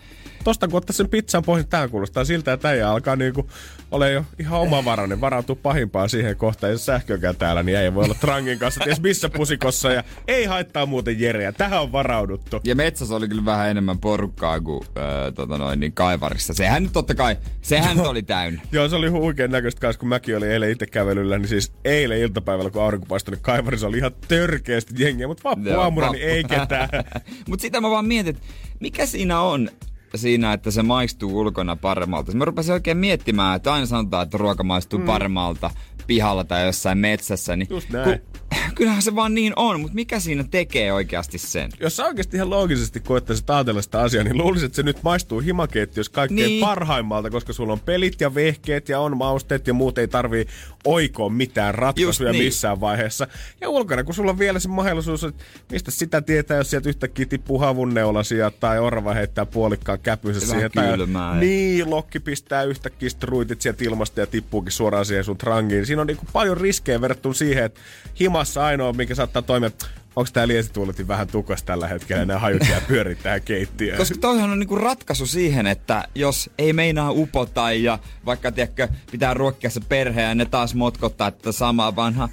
[0.48, 3.50] tosta kun ottaa sen pizzan pois, niin tää kuulostaa siltä, että äijä alkaa niinku
[3.92, 8.16] ole jo ihan omavarainen, varautuu pahimpaan siihen kohtaan, jos sähkökään täällä, niin ei voi olla
[8.22, 11.52] trangin kanssa ties missä pusikossa ja ei haittaa muuten Jereä.
[11.52, 12.60] Tähän on varauduttu.
[12.64, 16.54] Ja metsässä oli kyllä vähän enemmän porukkaa kuin äh, tota noin, niin kaivarissa.
[16.54, 18.62] Sehän nyt totta kai, sehän oli täynnä.
[18.72, 22.20] Joo, se oli huikean näköistä kanssa, kun mäkin olin eilen itse kävelyllä, niin siis eilen
[22.20, 26.90] iltapäivällä, kun aurinko paistoi, niin kaivarissa oli ihan törkeästi jengiä, mutta vappuaamuna niin ei ketään.
[27.50, 28.48] mutta sitä mä vaan mietin, että
[28.80, 29.70] mikä siinä on,
[30.16, 32.32] siinä, että se maistuu ulkona paremmalta.
[32.32, 35.06] Mä rupesin oikein miettimään, että aina sanotaan, että ruoka maistuu mm.
[35.06, 35.72] paremmalta
[36.08, 37.56] pihalla tai jossain metsässä.
[37.56, 38.20] Niin Just näin.
[38.20, 38.40] Kun,
[38.76, 41.72] kyllähän se vaan niin on, mutta mikä siinä tekee oikeasti sen?
[41.80, 45.40] Jos sä oikeasti ihan loogisesti koettaisit ajatella sitä asiaa, niin luulisin, että se nyt maistuu
[45.40, 46.62] himakeittiössä kaikkein niin.
[46.62, 50.48] parhaimmalta, koska sulla on pelit ja vehkeet ja on mausteet ja muut ei tarvii
[50.86, 52.44] oikoa mitään ratkaisuja niin.
[52.44, 53.28] missään vaiheessa.
[53.62, 57.26] Ja ulkona, kun sulla on vielä se mahdollisuus, että mistä sitä tietää, jos sieltä yhtäkkiä
[57.26, 60.72] tippuu havunneulasia tai orva heittää puolikkaan käpynsä siihen.
[60.72, 65.86] Kylmää, tai, niin, lokki pistää yhtäkkiä struitit sieltä ilmasta ja tippuukin suoraan siihen sun trangiin.
[65.86, 67.82] Siinä on niin paljon riskejä verrattuna siihen, että
[68.20, 69.72] himassa ainoa, mikä saattaa toimia,
[70.16, 73.98] onko tämä liesituuletin vähän tukas tällä hetkellä, nämä hajut jää pyörittää keittiöön.
[73.98, 79.34] Koska toihan on niinku ratkaisu siihen, että jos ei meinaa upota ja vaikka tiedätkö, pitää
[79.34, 82.30] ruokkia se perhe ja ne taas motkottaa tätä samaa vanhaa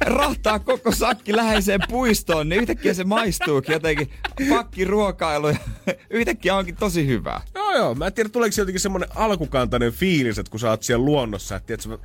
[0.00, 4.10] rahtaa koko sakki läheiseen puistoon, niin yhtäkkiä se maistuukin jotenkin
[4.48, 5.56] pakkiruokailu ja
[6.10, 7.40] yhtäkkiä onkin tosi hyvää.
[7.54, 11.04] Joo joo, mä en tiedä tuleeko jotenkin semmonen alkukantainen fiilis, että kun sä oot siellä
[11.04, 11.98] luonnossa, että tiedätkö,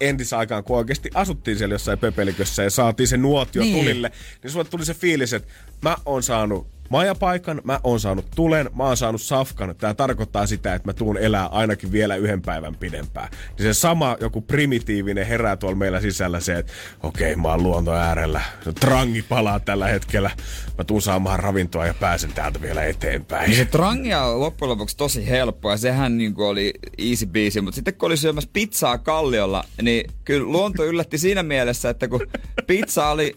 [0.00, 3.76] entisaikaan, kun oikeasti asuttiin siellä jossain pepelikössä ja saatiin se nuotio niin.
[3.76, 4.12] tulille,
[4.42, 8.84] niin sulle tuli se fiilis, että mä oon saanut majapaikan, mä oon saanut tulen, mä
[8.84, 9.74] oon saanut safkan.
[9.76, 13.28] Tämä tarkoittaa sitä, että mä tuun elää ainakin vielä yhden päivän pidempään.
[13.58, 17.62] Niin se sama joku primitiivinen herää tuolla meillä sisällä se, että okei, okay, mä oon
[17.62, 18.40] luonto äärellä.
[18.80, 20.30] Trangi palaa tällä hetkellä.
[20.78, 23.50] Mä tuun saamaan ravintoa ja pääsen täältä vielä eteenpäin.
[23.50, 27.74] Niin se trangi on loppujen lopuksi tosi helppo ja sehän niin oli easy biisi, mutta
[27.74, 32.26] sitten kun oli syömässä pizzaa kalliolla, niin kyllä luonto yllätti siinä mielessä, että kun
[32.66, 33.36] pizza oli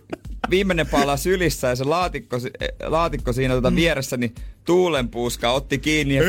[0.49, 2.37] viimeinen pala sylissä ja se laatikko,
[2.83, 6.23] laatikko siinä tuota vieressä, niin tuulenpuuska otti kiinni ja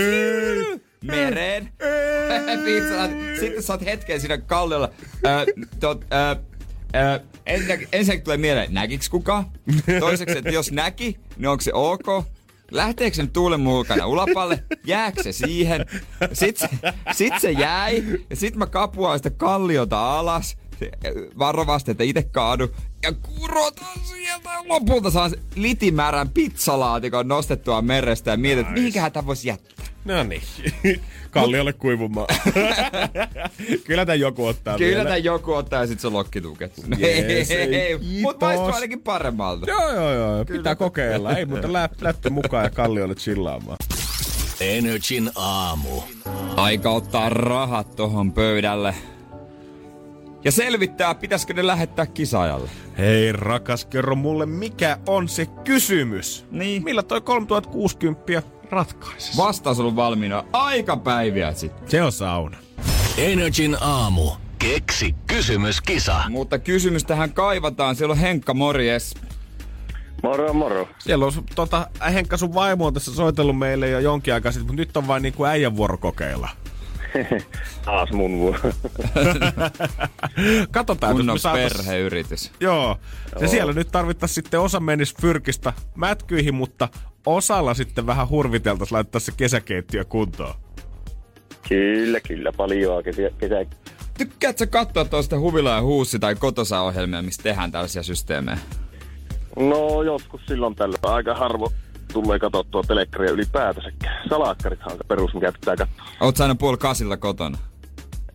[1.05, 1.69] mereen.
[3.41, 4.91] Sitten sä oot hetken siinä kalliolla.
[7.47, 9.45] ensinnäkin, ensinnäkin tulee mieleen, näkiks kuka?
[10.01, 12.07] Toiseksi, että jos näki, niin onko se ok?
[12.71, 14.63] Lähteekö se tuulen mukana ulapalle?
[14.85, 15.87] Jääkö se siihen?
[16.33, 18.05] Sitten se, sit se jäi.
[18.31, 20.57] Ja sitten mä kapuan sitä kalliota alas
[21.39, 22.71] varovasti, että itse kaadu.
[23.03, 29.49] Ja kurotan sieltä lopulta saan litimärän pizzalaatikon nostettua merestä ja mietin, että mihinkähän tämä voisi
[29.49, 29.87] jättää.
[30.05, 30.43] No niin.
[31.31, 32.27] Kalliolle kuivumaan.
[33.87, 36.73] Kyllä tämä joku ottaa Kyllä tämä joku ottaa ja sitten se lokkituket.
[37.01, 37.49] Yes,
[38.23, 39.67] Mutta maistuu ainakin paremmalta.
[39.67, 40.45] Joo, joo, joo.
[40.45, 40.59] Kyllä.
[40.59, 41.37] Pitää kokeilla.
[41.37, 43.77] Ei, mutta lä- läppä mukaan ja kalliolle chillaamaan.
[44.61, 46.03] Energin aamu.
[46.57, 48.95] Aika ottaa rahat tohon pöydälle
[50.45, 52.71] ja selvittää, pitäisikö ne lähettää kisaajalle.
[52.99, 56.47] Hei rakas, kerro mulle, mikä on se kysymys?
[56.51, 56.85] Niin.
[56.85, 59.37] Millä toi 3060 ratkaisisi?
[59.37, 61.91] Vastaus on valmiina aika päiviä sitten.
[61.91, 62.57] Se on sauna.
[63.19, 64.31] Energin aamu.
[64.59, 66.23] Keksi kysymys, kisa.
[66.29, 67.97] Mutta kysymys tähän kaivataan.
[67.97, 69.15] Siellä on Henkka, morjes.
[70.23, 70.89] Moro, moro.
[70.99, 74.81] Siellä on tota, Henkka sun vaimo on tässä soitellut meille jo jonkin aikaa sitten, mutta
[74.81, 76.49] nyt on vain niin kuin äijän vuoro kokeilla.
[77.85, 78.59] Taas mun vuoro.
[80.71, 81.73] Katsotaan, Kunnon jos me saatais...
[81.73, 82.53] perheyritys.
[82.61, 82.99] Joo.
[83.27, 83.51] Se Joo.
[83.51, 86.89] siellä nyt tarvittaisiin sitten osa menisi fyrkistä mätkyihin, mutta
[87.27, 90.55] osalla sitten vähän hurviteltaisiin laittaa se kesäkeittiö kuntoon.
[91.69, 93.67] Kyllä, kyllä, paljon kesä, kesä.
[94.19, 98.59] Tykkäätkö katsoa tuosta Huvila ja Huussi tai Kotosa-ohjelmia, missä tehdään tällaisia systeemejä?
[99.57, 101.73] No joskus silloin tällöin aika harvo
[102.13, 103.93] tulee katsottua telekkaria ylipäätänsä.
[104.29, 106.05] Salakkarithan on se perus, mikä pitää katsoa.
[106.21, 107.59] Oot aina puoli kasilla kotona?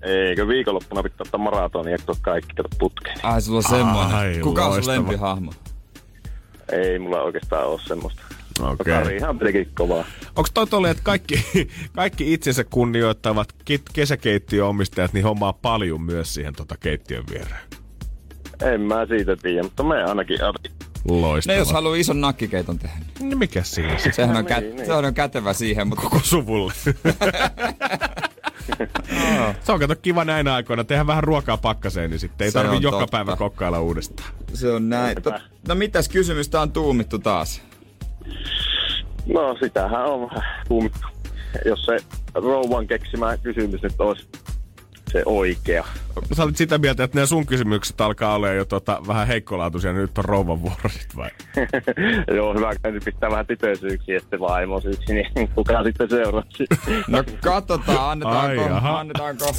[0.02, 3.20] Eikö viikonloppuna pitää ottaa maratoni ja katsoa kaikki kato putkeen.
[3.24, 4.16] Ai, sulla on semmoinen.
[4.16, 5.52] Ai, Kuka on sun lempihahmo?
[6.72, 8.22] Ei mulla oikeastaan ole semmoista.
[8.60, 8.94] Okei.
[8.94, 10.06] Kari ihan tietenkin kovaa.
[10.36, 11.46] Onko toi tolleen, että kaikki,
[11.96, 17.62] kaikki itsensä kunnioittavat ke- kesäkeittiöomistajat niin hommaa paljon myös siihen tota keittiön viereen?
[18.62, 20.44] En mä siitä tiedä, mutta me ainakin
[21.10, 21.56] Loistavaa.
[21.56, 22.96] Ne jos haluaa ison nakkikeiton tehdä.
[23.20, 23.98] niin Niin mikä siinä?
[24.12, 24.86] Sehän on, Niin, kä- niin.
[24.86, 26.74] se on kätevä siihen, mutta Koko suvulle.
[29.64, 30.84] Se on kato kiva näinä aikoina.
[30.84, 33.12] Tehdään vähän ruokaa pakkaseen, niin sitten ei Se tarvi on joka totta.
[33.12, 34.30] päivä kokkailla uudestaan.
[34.54, 35.18] se on näin.
[35.18, 37.62] Tot- No mitäs kysymystä on tuumittu taas?
[39.34, 41.08] No sitähän on vähän kuumittu.
[41.66, 41.98] Jos se
[42.34, 44.28] rouvan keksimä kysymys nyt olisi
[45.16, 45.86] se oikea.
[46.34, 50.02] Sä olit sitä mieltä, että nämä sun kysymykset alkaa olla jo tota, vähän heikkolaatuisia, niin
[50.02, 51.30] nyt on rouvan vuoro sit vai?
[52.36, 56.66] Joo, hyvä, että pitää vähän tytöisyyksiä ja sitten vaimosyyksiä, niin kuka sitten seuraavaksi?
[57.08, 59.56] No katsotaan, annetaanko, Ai, annetaanko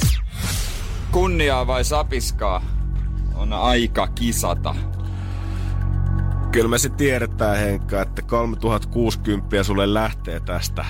[1.11, 2.61] kunniaa vai sapiskaa.
[3.35, 4.75] On aika kisata.
[6.51, 10.85] Kyllä me se tiedetään, Henkka, että 3060 sulle lähtee tästä.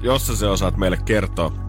[0.00, 1.67] Jos sä se osaat meille kertoa.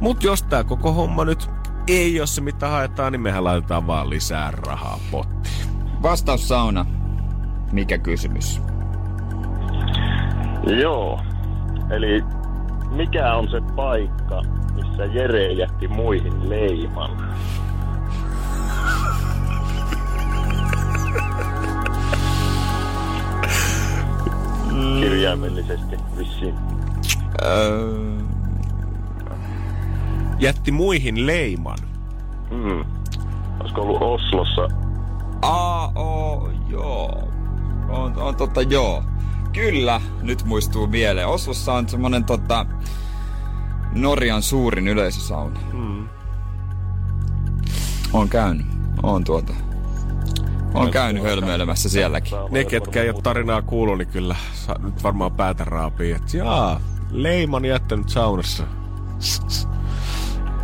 [0.00, 1.50] Mut jos tää koko homma nyt
[1.88, 5.68] ei ole se mitä haetaan, niin mehän laitetaan vaan lisää rahaa pottiin.
[6.02, 6.86] Vastaus sauna.
[7.72, 8.62] Mikä kysymys?
[10.80, 11.20] Joo,
[11.90, 12.24] eli
[12.90, 14.42] mikä on se paikka,
[14.74, 17.34] missä Jere jätti muihin leiman?
[25.00, 26.54] Kirjaimellisesti vissiin.
[27.42, 28.27] Öö,
[30.38, 31.78] Jätti muihin leiman.
[32.50, 32.84] Mm.
[33.60, 34.68] Olisiko ollut Oslossa?
[35.42, 37.28] A, O, joo.
[37.88, 39.02] On, on totta, joo.
[39.52, 41.28] Kyllä, nyt muistuu mieleen.
[41.28, 42.66] Oslossa on semmonen tota,
[43.92, 45.60] Norjan suurin yleisösauna.
[45.72, 46.08] Mm.
[48.12, 48.66] On käynyt.
[49.02, 49.52] On tuota.
[50.74, 52.32] On käynyt hölmöilemässä sielläkin.
[52.50, 56.80] Ne, ketkä ei ole tarinaa kuullut, niin kyllä sa- nyt varmaan päätä raapii, että jaa,
[57.10, 58.64] leiman jättänyt saunassa.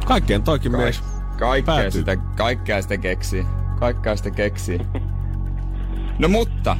[0.06, 1.02] Kaikkeen toikin mies.
[1.38, 1.90] Kaikkea Päätyy.
[1.90, 3.46] sitä, kaikkea sitä keksii.
[3.80, 4.80] Kaikkea sitä keksii.
[6.18, 6.76] No mutta,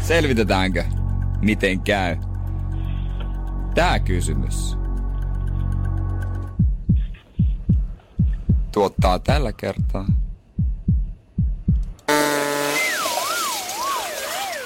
[0.00, 0.84] selvitetäänkö,
[1.40, 2.16] miten käy?
[3.74, 4.76] Tää kysymys
[8.72, 10.06] tuottaa tällä kertaa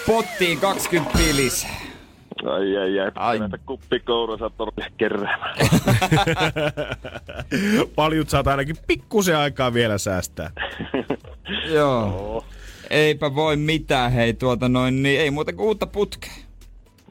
[0.06, 1.66] pottiin 20 pilis.
[2.54, 3.38] Ai ai ai, Ai.
[3.38, 5.56] näitä kuppikourosa torille keräämään.
[7.96, 10.50] Paljut saat ainakin pikkusen aikaa vielä säästää.
[11.74, 12.44] Joo.
[12.90, 16.30] Eipä voi mitään, hei tuota noin, niin ei muuta kuin uutta putkea.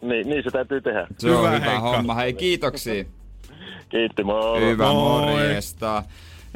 [0.02, 1.08] niin, niin se täytyy tehdä.
[1.18, 1.80] Se on Hyvä, hyvä Heikka.
[1.80, 2.14] homma.
[2.16, 3.06] Hei, kiitoksia.
[3.90, 4.62] Kiitti, moi.
[4.62, 4.94] Hyvä, Moi.
[5.34, 6.04] morjesta.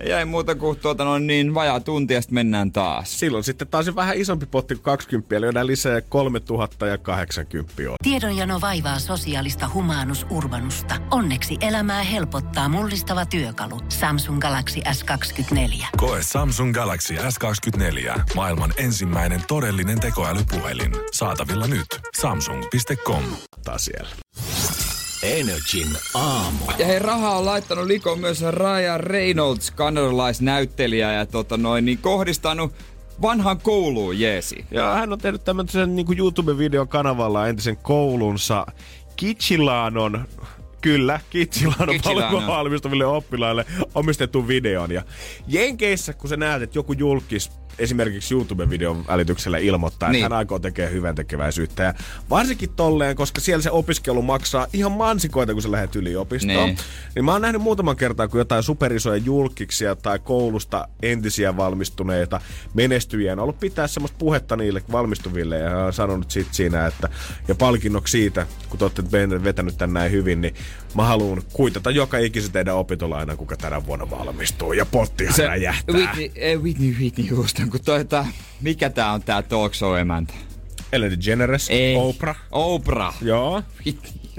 [0.08, 3.20] Jäi muuta kuin tuota noin niin vajaa tunti ja sitten mennään taas.
[3.20, 7.96] Silloin sitten taas vähän isompi potti kuin 20, eli lyödään lisää 3000 ja 80 on.
[8.04, 10.96] Tiedonjano vaivaa sosiaalista humanus urbanusta.
[11.12, 13.80] Onneksi elämää helpottaa mullistava työkalu.
[13.90, 15.86] Samsung Galaxy S24.
[15.98, 18.22] Koe Samsung Galaxy S24.
[18.36, 20.92] Maailman ensimmäinen todellinen tekoälypuhelin.
[21.12, 21.88] Saatavilla nyt.
[22.22, 23.24] Samsung.com.
[23.66, 24.10] Taas siellä.
[25.24, 26.66] Energin aamu.
[26.78, 32.74] Ja hei, rahaa on laittanut likoon myös Ryan Reynolds, kanadalaisnäyttelijä, ja tota noin, niin kohdistanut
[33.22, 34.66] vanhan kouluun jeesi.
[34.72, 38.66] Ja hän on tehnyt tämmöisen niin YouTube-videon kanavalla entisen koulunsa
[40.82, 42.30] Kyllä, Kitsilaanon Kitsilaanon.
[42.32, 44.92] paljon valmistuville oppilaille omistettu videon.
[44.92, 45.04] Ja
[45.48, 50.24] Jenkeissä, kun sä näet, että joku julkis esimerkiksi YouTube-videon välityksellä ilmoittaa, Niin.
[50.24, 51.84] että hän aikoo tekee hyvän tekeväisyyttä.
[51.84, 51.94] Ja
[52.30, 56.66] varsinkin tolleen, koska siellä se opiskelu maksaa ihan mansikoita, kun sä lähdet yliopistoon.
[56.66, 56.78] Niin.
[57.16, 62.42] Niin mä oon nähnyt muutaman kertaa, kun jotain superisoja julkiksia tai koulusta entisiä valmistuneita
[62.74, 67.10] menestyjiä on ollut pitää semmoista puhetta niille valmistuville ja hän on sanonut sit siinä, että
[67.48, 69.04] ja palkinnoksi siitä, kun te olette
[69.44, 70.54] vetänyt tän näin hyvin, niin
[70.96, 75.96] mä haluan kuitata joka ikisen teidän opintolaina, kuka tänä vuonna valmistuu ja pottihan se räjähtää.
[75.96, 78.28] Whitney, eh, Whitney, Whitney Houston, kun toi, tää,
[78.62, 80.34] mikä tää on tää talk show emäntä?
[80.92, 81.96] Ellen DeGeneres, Ei.
[81.96, 82.38] Oprah.
[82.52, 83.18] Oprah.
[83.22, 83.64] Joo.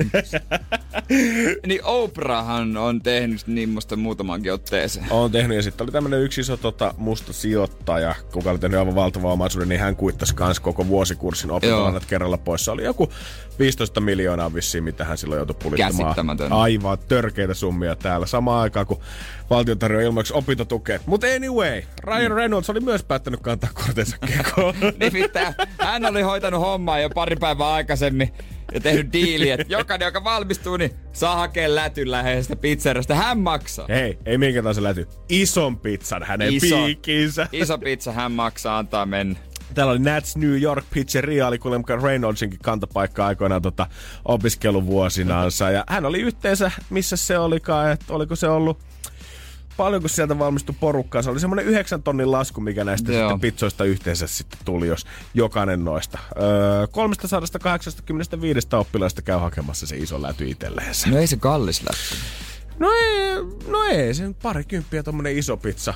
[1.66, 5.06] niin Oprahhan on tehnyt niin musta muutamankin otteeseen.
[5.10, 8.94] On tehnyt ja sitten oli tämmönen yksi iso tota, musta sijoittaja, kuka oli tehnyt aivan
[8.94, 12.64] valtavan omaisuuden, niin hän kuittasi kans koko vuosikurssin opintolainat kerralla pois.
[12.64, 13.12] Se oli joku
[13.58, 16.52] 15 miljoonaa vissiin, mitä hän silloin joutui pulittamaan.
[16.52, 18.26] Aivan törkeitä summia täällä.
[18.26, 19.00] Samaan aikaan, kun
[19.50, 21.00] valtio tarjoaa ilmaksi opintotukea.
[21.06, 24.74] Mutta anyway, Ryan Reynolds oli myös päättänyt kantaa kortensa kekoon.
[25.00, 28.32] Nimittäin hän oli hoitanut hommaa jo pari päivää aikaisemmin
[28.72, 33.14] ja tehnyt diili, että jokainen, joka valmistuu, niin saa hakea lätyn läheisestä pizzerasta.
[33.14, 33.86] Hän maksaa.
[33.88, 35.08] Hei, ei minkä tahansa läty.
[35.28, 36.76] Ison pizzan hänen Iso.
[36.76, 37.48] piikkiinsä.
[37.52, 39.38] Iso pizza hän maksaa, antaa mennä.
[39.74, 43.86] Täällä oli Nats New York Pizzeria, oli kuulemma Reynoldsinkin kantapaikka aikoinaan tota,
[44.24, 45.70] opiskeluvuosinaansa.
[45.70, 48.78] Ja hän oli yhteensä, missä se olikaan, että oliko se ollut
[49.80, 51.22] paljonko sieltä valmistui porukkaa.
[51.22, 53.22] Se oli semmoinen yhdeksän tonnin lasku, mikä näistä Joo.
[53.22, 56.18] sitten pizzoista yhteensä sitten tuli, jos jokainen noista.
[56.42, 61.10] Öö, 385 oppilaista käy hakemassa se iso läty itselleensä.
[61.10, 62.24] No ei se kallis läppä.
[62.78, 63.34] No ei,
[63.68, 65.94] no ei, se nyt parikymppiä tommonen iso pizza.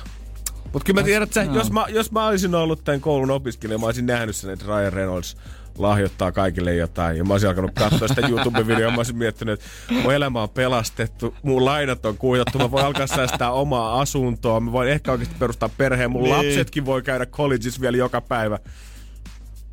[0.73, 3.85] Mutta kyllä mä tiedän, että jos, mä, jos mä olisin ollut tämän koulun opiskelija, mä
[3.85, 5.37] olisin nähnyt sen, että Ryan Reynolds
[5.77, 7.17] lahjoittaa kaikille jotain.
[7.17, 11.35] Ja mä olisin alkanut katsoa sitä YouTube-videoa, mä olisin miettinyt, että mun elämä on pelastettu,
[11.43, 15.69] mun lainat on kuitattu, mä voin alkaa säästää omaa asuntoa, mä voin ehkä oikeasti perustaa
[15.69, 16.35] perheen, mun niin.
[16.35, 18.59] lapsetkin voi käydä collegeissa vielä joka päivä.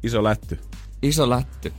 [0.03, 0.59] Iso lätty.
[1.03, 1.73] Iso lätty.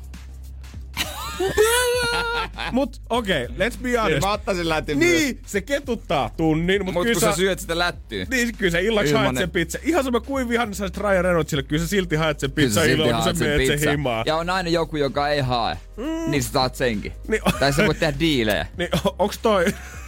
[2.72, 4.22] Mut okei, okay, let's be honest.
[4.22, 8.26] Mä ottaisin lätyn Niin, se ketuttaa tunnin, mutta mut kyllä kun sä syöt sitä lättyä.
[8.30, 9.80] Niin, kyllä sä illaksi haet sen pizza.
[9.84, 13.36] Ihan sama kuin vihan saisit Ryan Reynoldsille, kyllä sä silti haet sen pizza illalla, kun
[13.36, 14.24] sä menet sen himaa.
[14.26, 15.78] Ja on aina joku, joka ei hae.
[15.98, 16.32] Mm.
[16.32, 17.14] Niin sä saat senkin.
[17.28, 18.68] Niin, tai sä voit tehdä diilejä.
[18.78, 19.66] Niin, onks toi...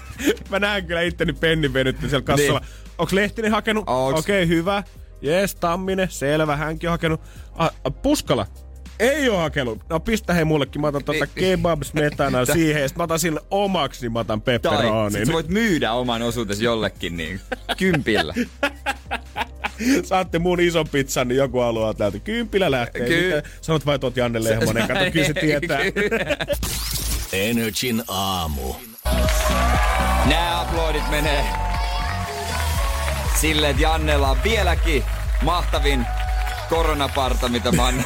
[0.49, 2.59] Mä näen kyllä itteni pennin venytty siellä kassalla.
[2.59, 2.69] Niin.
[2.97, 3.83] Onks Lehtinen hakenut?
[3.87, 4.83] Okei, okay, hyvä.
[5.21, 7.21] Jees, Tamminen, selvä, hänkin on hakenut.
[7.53, 8.45] Ah, Puskala,
[8.99, 9.79] ei oo hakenut.
[9.89, 14.01] No pistä he mullekin, mä otan tuota kebab smetana siihen, ja mä otan sille omaksi,
[14.01, 15.25] niin mä otan pepperoni.
[15.25, 17.41] Tai voit myydä oman osuutesi jollekin niin
[17.77, 18.33] kympillä.
[20.03, 22.19] Saatte mun ison pizzan, niin joku haluaa täältä.
[22.19, 23.07] Kympillä lähtee.
[23.07, 25.79] Ky- Sanot vai tuot Janne Lehmonen, kato, kyllä se tietää.
[27.33, 28.73] Energin aamu.
[30.29, 31.45] Nää aplodit menee
[33.41, 35.03] sille, että Jannella on vieläkin
[35.41, 36.05] mahtavin
[36.69, 37.95] koronaparta, mitä mä oon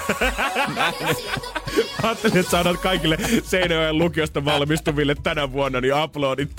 [2.03, 6.51] Ajattelin, että saadaan kaikille Seinäjoen lukiosta valmistuville tänä vuonna, niin uploadit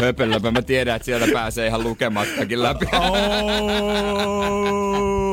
[0.00, 2.86] Höpölöpä, mä tiedän, että sieltä pääsee ihan lukemattakin läpi.
[2.92, 5.27] Oh.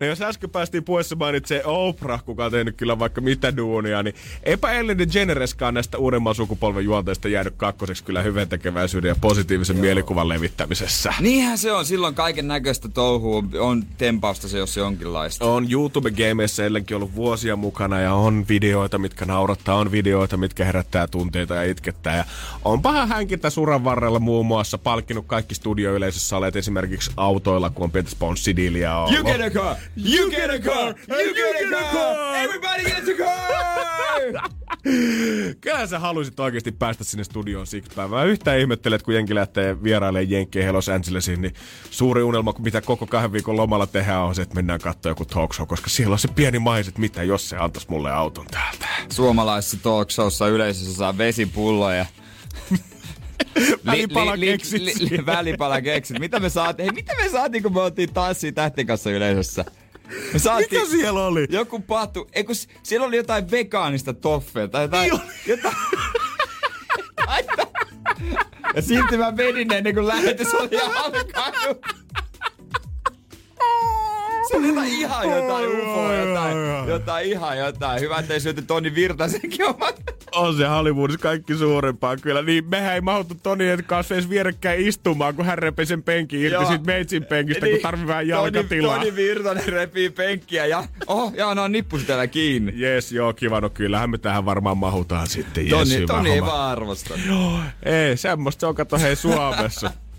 [0.00, 4.14] No jos äsken päästiin puheessa mainitsee Oprah, kuka on tehnyt kyllä vaikka mitä duunia, niin
[4.42, 9.82] eipä Ellen DeGenereskaan näistä uudemman sukupolven juonteista jäänyt kakkoseksi kyllä hyvän tekeväisyyden ja positiivisen Joo.
[9.82, 11.14] mielikuvan levittämisessä.
[11.20, 11.84] Niinhän se on.
[11.84, 15.44] Silloin kaiken näköistä touhua on tempausta se, jos se onkinlaista.
[15.44, 21.06] On YouTube-gameissa Ellenkin ollut vuosia mukana ja on videoita, mitkä naurattaa, on videoita, mitkä herättää
[21.06, 22.16] tunteita ja itkettää.
[22.16, 22.24] Ja
[22.64, 27.90] onpahan hänkin tässä uran varrella muun muassa palkkinut kaikki studioyleisössä olet esimerkiksi autoilla, kun on
[27.90, 29.14] pientä sponssidiiliä ollut.
[29.14, 29.76] You get a car!
[29.96, 30.94] You get a car!
[31.08, 32.36] You get a car!
[32.36, 34.50] Everybody gets a car!
[35.60, 38.24] Kyllä sä haluaisit oikeasti päästä sinne studioon siksi päivää.
[38.24, 41.54] Yhtä ihmettelet, kun jenki lähtee vierailemaan jenkkeen Los Angelesiin, niin
[41.90, 45.54] suuri unelma, mitä koko kahden viikon lomalla tehdään, on se, että mennään katsoa joku talk
[45.54, 48.88] show, koska siellä on se pieni maiset, mitä jos se antaisi mulle auton täältä.
[49.12, 52.06] Suomalaisessa talk showssa yleisössä saa vesipulloja
[53.86, 54.82] välipala keksit.
[54.82, 56.18] Li, li, li, välipala keksit.
[56.18, 56.84] Mitä me saatiin?
[56.84, 59.64] Hei, mitä me saatiin, kun me oltiin taas siinä tähten kanssa yleisössä?
[60.32, 61.46] Me saatiin, Mikä siellä oli?
[61.50, 62.28] Joku patu.
[62.32, 62.52] Eiku,
[62.82, 65.10] siellä oli jotain vegaanista toffea tai jotain...
[65.10, 65.76] Niin jotain
[68.74, 71.86] ja silti mä vedin ennen kuin lähetys oli alkanut.
[74.48, 76.56] Se oli jotain ihan jotain ufoa, jotain,
[76.88, 78.00] jotain ihan jotain.
[78.00, 80.02] Hyvä, ettei syöty Toni Virtasenkin omat.
[80.32, 82.42] On se Hollywoodissa kaikki suurempaa kyllä.
[82.42, 86.66] Niin mehän ei mahtu Toni kanssa edes vierekkäin istumaan, kun hän repii sen penkin irti
[86.66, 88.94] siitä meitsin penkistä, niin, kun tarvii vähän jalkatilaa.
[88.98, 92.72] Toni, Toni Virtanen repii penkkiä ja oh, ja no nippusi täällä kiinni.
[92.76, 93.60] Jes, joo, kiva.
[93.60, 95.68] No kyllähän me tähän varmaan mahutaan sitten.
[95.68, 97.14] Toni, yes, Toni ei vaan arvosta.
[97.28, 99.90] Joo, ei, semmoista se on kato hei Suomessa.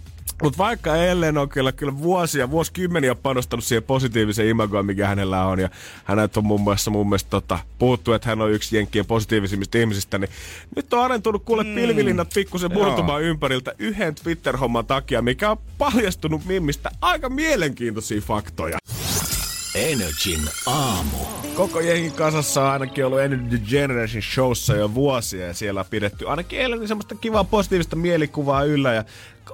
[0.44, 5.60] Mutta vaikka Ellen on kyllä, kyllä vuosia, vuosikymmeniä panostanut siihen positiiviseen imagoon, mikä hänellä on,
[5.60, 5.70] ja
[6.04, 10.18] hänet on muun muassa mun mielestä tota, puhuttu, että hän on yksi jenkkien positiivisimmista ihmisistä,
[10.18, 10.30] niin
[10.76, 11.76] nyt on arentunut kuule mm.
[11.76, 18.78] pilvilinnat pikkusen murtumaan ympäriltä yhden Twitter-homman takia, mikä on paljastunut Mimmistä aika mielenkiintoisia faktoja.
[19.76, 21.18] Energin aamu.
[21.56, 26.28] Koko jengi kasassa on ainakin ollut Energy Generation showssa jo vuosia ja siellä on pidetty
[26.28, 29.04] ainakin eilen semmoista kivaa positiivista mielikuvaa yllä ja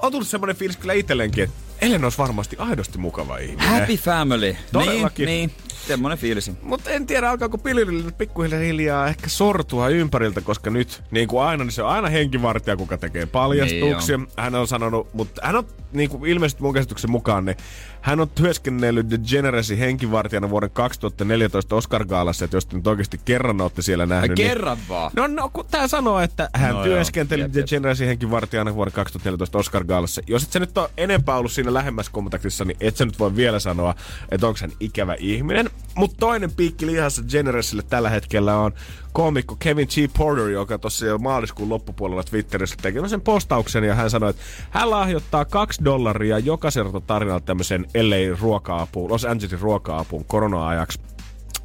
[0.02, 3.70] on tullut semmoinen fiilis kyllä itsellenkin, että Ellen olisi varmasti aidosti mukava ihminen.
[3.70, 4.56] Happy family.
[4.72, 5.26] Todellakin.
[5.26, 5.70] Niin, niin.
[5.88, 6.52] Semmoinen fiilis.
[6.62, 11.72] Mutta en tiedä, alkaako pilirille pikkuhiljaa ehkä sortua ympäriltä, koska nyt, niin kuin aina, niin
[11.72, 14.18] se on aina henkivartija, kuka tekee paljastuksia.
[14.18, 17.58] Niin hän on sanonut, mutta hän on niin kuin ilmeisesti mun käsityksen mukaan, niin
[18.02, 23.22] hän on työskennellyt The Generacy henkivartijana vuoden 2014 Oscar Gaalassa, että jos te nyt oikeasti
[23.26, 24.30] kerran olette siellä nähnyt.
[24.30, 24.90] Ai, kerran niin...
[24.90, 25.12] vaan?
[25.16, 29.58] No, no kun tää sanoo, että hän no työskenteli joo, The Generacy henkivartijana vuoden 2014
[29.58, 30.22] Oscar Gaalassa.
[30.28, 33.36] Jos et sä nyt ole enempää ollut siinä lähemmäs kontaktissa, niin et sä nyt voi
[33.36, 33.96] vielä sanoa,
[34.32, 35.70] että onko hän ikävä ihminen.
[35.96, 38.74] Mutta toinen piikki lihassa Generacylle tällä hetkellä on
[39.14, 40.14] koomikko Kevin G.
[40.18, 44.90] Porter, joka tuossa jo maaliskuun loppupuolella Twitterissä teki sen postauksen ja hän sanoi, että hän
[44.90, 51.00] lahjoittaa kaksi dollaria jokaiselta tarinalta tämmöisen LA ruoka-apuun, Los Angelesin ruoka-apuun korona-ajaksi.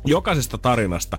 [0.05, 1.19] Jokaisesta tarinasta,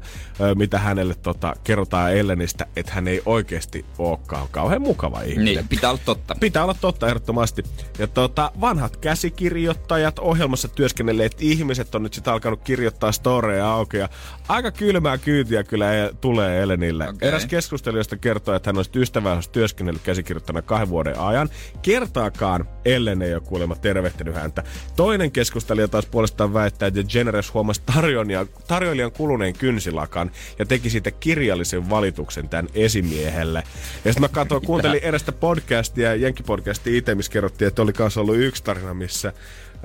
[0.56, 5.46] mitä hänelle tota, kerrotaan Ellenistä, että hän ei oikeasti olekaan kauhean mukava ihminen.
[5.46, 6.36] Niin, pitää olla totta.
[6.40, 7.64] Pitää olla totta ehdottomasti.
[8.00, 13.98] Ja tota, vanhat käsikirjoittajat, ohjelmassa työskennelleet ihmiset on nyt sitten alkanut kirjoittaa storeja auki.
[13.98, 14.10] Ja
[14.48, 17.10] aika kylmää kyytiä kyllä e- tulee Ellenille.
[17.10, 17.28] Okei.
[17.28, 21.50] Eräs keskustelijoista kertoo, että hän olisi ystävänsä työskennellyt käsikirjoittajana kahden vuoden ajan.
[21.82, 24.64] Kertaakaan Ellen ei ole kuulemma tervehtinyt häntä.
[24.96, 31.12] Toinen keskustelija taas puolestaan väittää, että Generous huomasi tarjoilijan, tarjoilijan kuluneen kynsilakan ja teki siitä
[31.12, 33.64] kirjallisen valituksen tämän esimiehelle.
[34.06, 38.38] Ja sitten mä katsoin, kuuntelin erästä podcastia, Jenkki-podcastia itse, missä kerrottiin, että oli kanssa ollut
[38.38, 39.34] yksi tarina, missä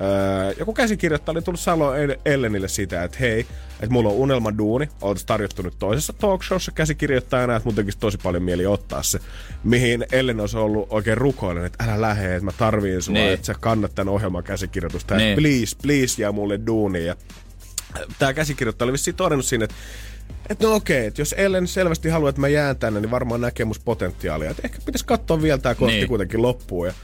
[0.02, 1.92] Öö, joku käsikirjoittaja oli tullut Salo
[2.24, 3.40] Ellenille sitä, että hei,
[3.80, 8.42] että mulla on unelmaduuni, olet tarjottu nyt toisessa talkshowssa käsikirjoittajana, että mun tekisi tosi paljon
[8.42, 9.18] mieli ottaa se.
[9.64, 13.32] Mihin Ellen olisi ollut oikein rukoilen, että älä lähe, että mä tarviin sua, Niin.
[13.32, 15.16] että sä kannat tämän ohjelman käsikirjoitusta.
[15.16, 15.28] Niin.
[15.28, 17.04] Että please, please jää mulle duuni.
[17.04, 17.16] Ja
[18.18, 19.76] tämä käsikirjoittaja oli vissiin todennut siinä, että
[20.48, 23.66] että no okei, että jos Ellen selvästi haluaa, että mä jään tänne, niin varmaan näkee
[23.66, 24.50] musta potentiaalia.
[24.50, 26.08] Että ehkä pitäisi katsoa vielä tämä kortti Niin.
[26.08, 26.86] kuitenkin loppuun.
[26.86, 26.94] Ja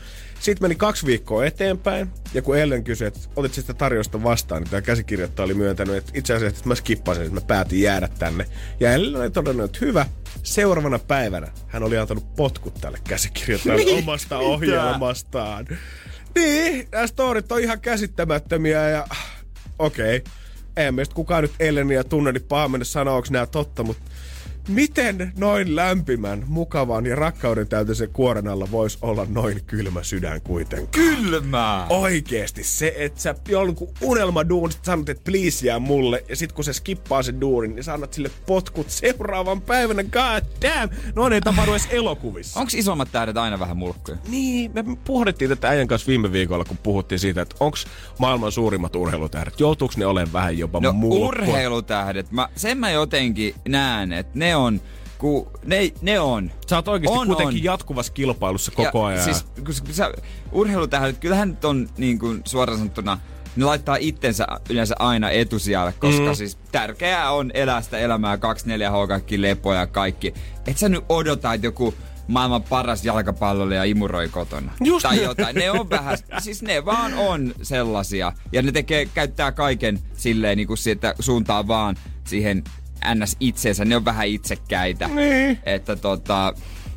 [0.41, 4.71] sitten meni kaksi viikkoa eteenpäin, ja kun Ellen kysyi, että otit sitä tarjousta vastaan, niin
[4.71, 8.47] tämä käsikirjoittaja oli myöntänyt, että itse asiassa että mä skippasin, että mä päätin jäädä tänne.
[8.81, 10.07] Ja Ellen oli todennut, että hyvä,
[10.43, 15.67] seuraavana päivänä hän oli antanut potkut tälle käsikirjoittajalle omasta ohjelmastaan.
[16.35, 19.07] Niin, nämä storit on ihan käsittämättömiä ja
[19.79, 20.17] okei.
[20.17, 20.33] Okay.
[20.77, 24.03] Eihän meistä kukaan nyt Elleniä tunne, niin paha mennä sanoa, onko nämä totta, mutta
[24.69, 30.89] miten noin lämpimän, mukavan ja rakkauden täyteisen kuoren alla voisi olla noin kylmä sydän kuitenkaan?
[30.91, 31.87] Kylmää!
[31.89, 36.65] Oikeesti se, että sä jonkun unelmaduun sit sanot, että please jää mulle, ja sit kun
[36.65, 40.95] se skippaa sen duunin, niin sä annat sille potkut seuraavan päivänä, god damn!
[41.15, 42.61] Noin ei tapahdu edes elokuvissa.
[42.61, 44.17] Onks isommat tähdet aina vähän mulkkuja?
[44.29, 47.87] Niin, me pohdittiin tätä äijän kanssa viime viikolla, kun puhuttiin siitä, että onks
[48.19, 51.29] maailman suurimmat urheilutähdet, joutuuko ne olemaan vähän jopa No mulkkua?
[51.29, 54.81] urheilutähdet, mä, sen mä jotenkin näen, että ne on,
[55.19, 56.51] ku, ne, ne on.
[56.71, 57.65] Sä oot oikeesti On, kuitenkin on.
[57.65, 59.25] jatkuvassa kilpailussa koko ja, ajan.
[59.25, 60.13] Siis, kun sä- sä,
[60.53, 63.19] urheilutähdet, kyllähän nyt on niin kuin suoraan sanottuna,
[63.57, 66.35] ne laittaa itsensä yleensä aina etusijalle, koska mm.
[66.35, 70.35] siis tärkeää on elää sitä elämää 24H, kaikki lepoja ja kaikki.
[70.67, 71.95] Et sä nyt odota, että joku
[72.29, 74.73] maailman paras jalkapalloilija imuroi kotona.
[74.85, 75.57] Just tai jotain.
[75.57, 78.33] Ne on vähän, siis ne vaan on sellaisia.
[78.53, 82.65] Ja ne tekee, käyttää kaiken silleen niin kuin että suuntaa vaan siihen
[83.15, 83.37] ns.
[83.41, 83.85] itseensä.
[83.85, 85.09] Ne on vähän itsekkäitä.
[85.09, 85.59] Niin.
[85.67, 86.55] Että tota,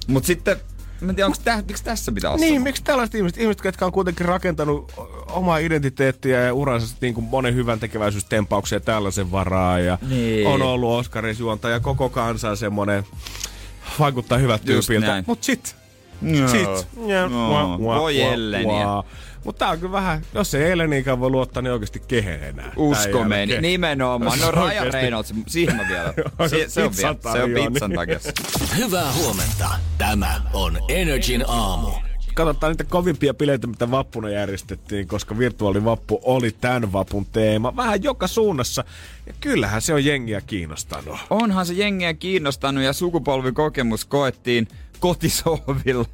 [0.08, 0.58] mut sitten,
[1.02, 3.86] mä en tiedä, onko tä, miksi tässä pitää olla Niin, miksi tällaiset ihmiset, ihmiset, jotka
[3.86, 4.92] on kuitenkin rakentanut
[5.28, 10.48] omaa identiteettiä ja uransa niin kuin monen hyvän tekeväisyystempauksen ja tällaisen varaa ja Niin.
[10.48, 13.04] on ollut Oscaris juontaja koko kansan semmonen
[14.00, 15.24] vaikuttaa hyvältä Just tyypiltä.
[15.28, 15.76] Mut sit,
[16.22, 16.48] Joo.
[16.48, 16.88] sit.
[17.08, 18.86] Ja, No, voi Elleniä.
[19.44, 22.72] Mutta tää on kyllä vähän, jos ei Elleniinkään voi luottaa, niin oikeasti kehen enää.
[22.76, 23.62] Usko meni.
[23.62, 24.40] Nimenomaan.
[24.40, 24.84] No Se Raja.
[24.84, 26.14] Reynolds, siihen mä vielä.
[26.50, 27.16] Se, se on vielä.
[27.32, 28.20] Se on pizzan takia.
[28.78, 29.70] Hyvää huomenta.
[29.98, 31.92] Tämä on Energin aamu.
[32.34, 37.76] Katsotaan niitä kovimpia bileitä, mitä vappuna järjestettiin, koska virtuaalivappu oli tämän vapun teema.
[37.76, 38.84] Vähän joka suunnassa.
[39.28, 41.18] Ja kyllähän se on jengiä kiinnostanut.
[41.30, 44.68] Onhan se jengiä kiinnostanut ja sukupolvikokemus koettiin
[45.00, 46.06] kotisohvilla.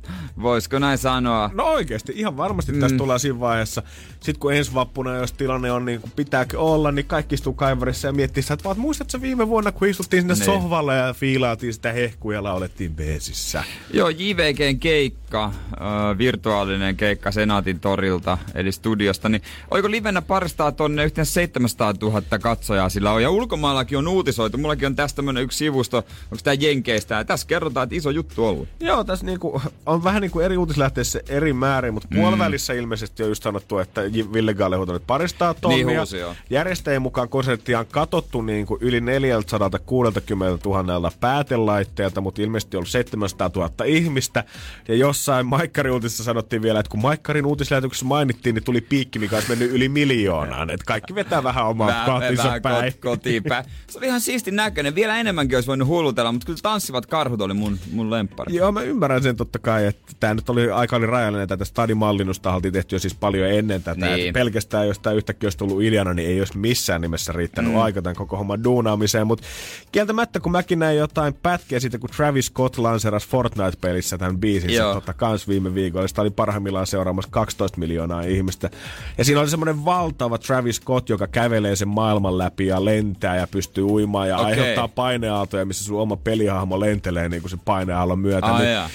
[0.42, 1.50] Voisiko näin sanoa?
[1.54, 2.80] No oikeasti, ihan varmasti mm.
[2.80, 3.84] tässä tullaan siinä vaiheessa.
[4.20, 8.08] Sitten kun ensi vappuna, jos tilanne on niin kuin pitääkö olla, niin kaikki istuu kaivarissa
[8.08, 10.46] ja miettii sitä, että muistatko viime vuonna, kun istuttiin sinne Niin.
[10.46, 13.64] sohvalle ja fiilaatiin sitä hehkuja ja laulettiin beesissä.
[13.94, 21.06] Joo, JVGn keikka, äh, virtuaalinen keikka Senaatin torilta, eli studiosta, niin oiko livenä paristaa tonne
[21.06, 25.58] yhteensä 700 000 katsojaa sillä on, ja ulkomaillakin on uutisoitu, mullakin on tästä tämmönen yksi
[25.58, 28.70] sivusto, onko tää Jenkeistä, ja tässä kerrotaan, että iso juttu ollut.
[28.80, 32.20] Joo, tässä niinku, on vähän niin kuin eri uutislähteissä eri määrin, mutta mm.
[32.20, 34.02] puolivälissä ilmeisesti on just sanottu, että
[34.34, 35.86] Ville Galle huutanut paristaa tonnia.
[35.86, 36.18] Niin huusi.
[36.50, 42.90] Järjestäjien mukaan konserttia on katottu niin kuin yli 460 000 päätelaitteelta, mutta ilmeisesti on ollut
[42.90, 44.44] 700 000 ihmistä.
[44.88, 49.36] Ja jossain Maikkarin uutisessa sanottiin vielä, että kun Maikkarin uutislähetyksessä mainittiin, niin tuli piikki, mikä
[49.36, 50.70] olisi mennyt yli miljoonaan.
[50.70, 52.94] Että kaikki vetää vähän omaa kaatinsa vähän päin.
[52.94, 53.66] Kot, kotiin päin.
[53.90, 54.96] Se oli ihan siisti näköinen.
[54.96, 58.56] Vielä enemmänkin olisi voinut hullutella, mutta kyllä tanssivat karhut oli mun, mun lemppari.
[58.56, 61.48] Joo, mä ymmärrän sen totta kai, että tämä nyt oli aika oli rajallinen.
[61.48, 64.06] Tätä stadimallinnusta oltiin tehty jo siis paljon ennen tätä.
[64.06, 64.16] Niin.
[64.16, 64.34] Niin.
[64.34, 67.78] Pelkästään jos tämä yhtäkkiä olisi tullut ideana, niin ei olisi missään nimessä riittänyt mm.
[67.78, 69.28] aika tämän koko homman duunaamiseen.
[69.28, 69.48] Mutta
[69.92, 74.94] kieltämättä, kun mäkin näin jotain pätkiä siitä, kun Travis Scott lanseerasi Fortnite-pelissä tämän biisin Joo.
[74.94, 76.08] tota, kans viime viikolla.
[76.08, 78.70] Sitä oli parhaimmillaan seuraamassa 12 miljoonaa ihmistä.
[79.18, 83.48] Ja siinä oli semmoinen valtava Travis Scott, joka kävelee sen maailman läpi ja lentää ja
[83.48, 84.52] pystyy uimaan ja okay.
[84.52, 88.48] aiheuttaa paineaaltoja, missä sun oma pelihahmo lentelee niin kuin sen paineaallon myötä.
[88.56, 88.90] Ai Niin.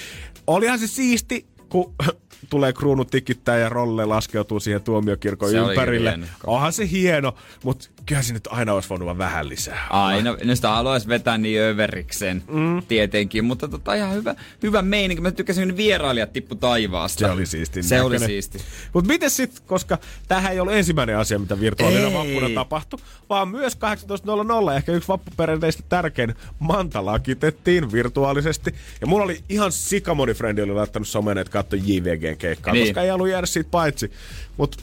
[0.47, 1.93] Olihan se siisti, kun
[2.49, 6.19] tulee kruunu tikittää ja rolle laskeutuu siihen tuomiokirkon Se ympärille.
[6.47, 9.87] Onhan se hieno, mutta kyllä se nyt aina olisi voinut vaan vähän lisää.
[9.89, 12.81] Aina, no sitä haluaisi vetää niin överiksen, mm.
[12.87, 15.21] tietenkin, mutta tota ihan hyvä, hyvä meininki.
[15.21, 17.19] Mä tykkäsin, kun vierailijat tippu taivaasta.
[17.19, 17.83] Se oli siisti.
[17.83, 18.57] Se oli siisti.
[18.93, 22.13] Mutta miten sitten, koska tähän ei ollut ensimmäinen asia, mitä virtuaalina Ei.
[22.13, 23.77] vappuna tapahtui, vaan myös
[24.71, 28.75] 18.00 ehkä yksi vappuperinteistä tärkein Manta lakitettiin virtuaalisesti.
[29.01, 32.87] Ja mulla oli ihan sikamoni frendi oli laittanut someen, että katsoi JVGn keikkaa, Niin.
[32.87, 34.11] koska ei ollut jäädä siitä paitsi.
[34.57, 34.77] Mutta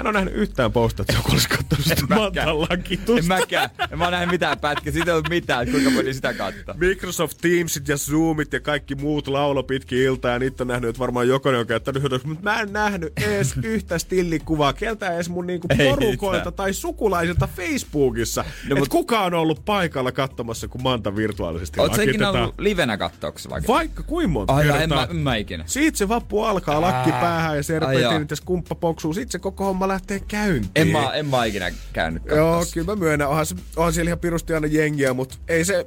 [0.00, 3.18] en ole nähnyt yhtään postaa, että joku olisi katsonut sitä Mantan lakitusta.
[3.18, 3.70] En mäkään.
[3.90, 4.92] En mä oon nähnyt mitään pätkiä.
[4.92, 6.74] Siitä ei ollut mitään, että kuinka voin sitä katsoa.
[6.78, 10.98] Microsoft Teamsit ja Zoomit ja kaikki muut laulo pitkin iltaa ja niitä on nähnyt, että
[11.00, 15.46] varmaan jokainen on käyttänyt hyödyksi, mutta mä en nähnyt edes yhtä stillikuvaa, keltä edes mun
[15.46, 18.42] niinku porukoilta tai sukulaisilta Facebookissa.
[18.42, 22.36] No, mut- että kuka on ollut paikalla katsomassa, kun Manta virtuaalisesti Oot lakitetaan.
[22.36, 23.72] ollut livenä kattooksessa vaikka?
[23.72, 24.82] Vaikka kuinka monta Ai, kertaa.
[24.82, 25.64] en mä, en mä ikinä.
[25.66, 29.14] Siitä se vappu alkaa, lakki päähän ja serpentinit ja skumppa poksuu.
[29.14, 30.70] Sitten se koko homma lähtee käyntiin.
[30.74, 32.74] En mä, en mä ikinä käynyt Joo, katsossa.
[32.74, 33.28] kyllä mä myönnän.
[33.28, 35.86] Onhan, se, onhan siellä ihan pirusti aina jengiä, mutta ei se...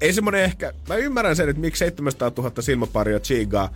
[0.00, 0.72] Ei semmonen ehkä...
[0.88, 3.70] Mä ymmärrän sen, että miksi 700 000 silmaparia Chigaa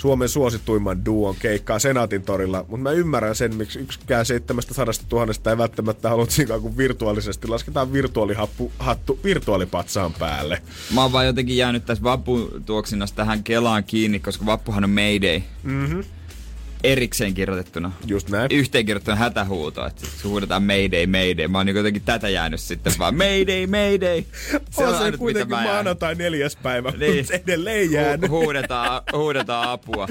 [0.00, 5.58] Suomen suosituimman duon keikkaa Senaatin torilla, mutta mä ymmärrän sen, miksi yksikään 700 000 ei
[5.58, 10.62] välttämättä halua Chigaa, kun virtuaalisesti lasketaan virtuaalihattu hattu virtuaalipatsaan päälle.
[10.94, 15.42] Mä oon vaan jotenkin jäänyt tässä vapputuoksinnassa tähän Kelaan kiinni, koska vappuhan on Mayday.
[15.62, 16.04] Mm-hmm.
[16.84, 17.92] Erikseen kirjoitettuna.
[18.06, 18.48] Just näin.
[18.52, 21.48] Yhteen kirjoitettuna hätähuuto, että se huudetaan Mayday, Mayday.
[21.48, 24.22] Mä oon niin jotenkin tätä jäänyt sitten vaan Mayday, Mayday.
[24.70, 27.16] Se on se ainut, kuitenkin maanantai neljäs päivä, Niin.
[27.16, 28.30] mutta edelleen jäänyt.
[28.30, 30.08] Hu- huudetaan, huudetaan apua.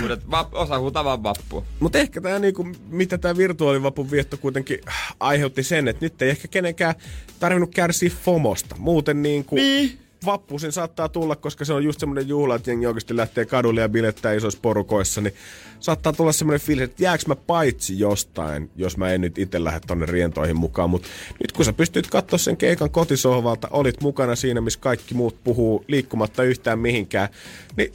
[0.00, 1.64] Huudet, vap, osa huutaa vaan vappua.
[1.80, 4.78] Mutta ehkä tämä, niinku, mitä tämä virtuaalivapun vietto kuitenkin
[5.20, 6.94] aiheutti sen, että nyt ei ehkä kenenkään
[7.40, 8.76] tarvinnut kärsiä FOMosta.
[8.78, 9.98] Muuten niinku, niin.
[10.24, 13.88] Vappuisin saattaa tulla, koska se on just semmoinen juhla, että jengi oikeasti lähtee kadulle ja
[13.88, 15.34] bilettää isoissa porukoissa, niin
[15.80, 19.80] saattaa tulla semmoinen fiilis, että jääkö mä paitsi jostain, jos mä en nyt itse lähde
[19.86, 20.90] tonne rientoihin mukaan.
[20.90, 21.08] Mutta
[21.40, 25.84] nyt kun sä pystyt katsoa sen keikan kotisohvalta, olit mukana siinä, missä kaikki muut puhuu
[25.88, 27.28] liikkumatta yhtään mihinkään,
[27.76, 27.92] niin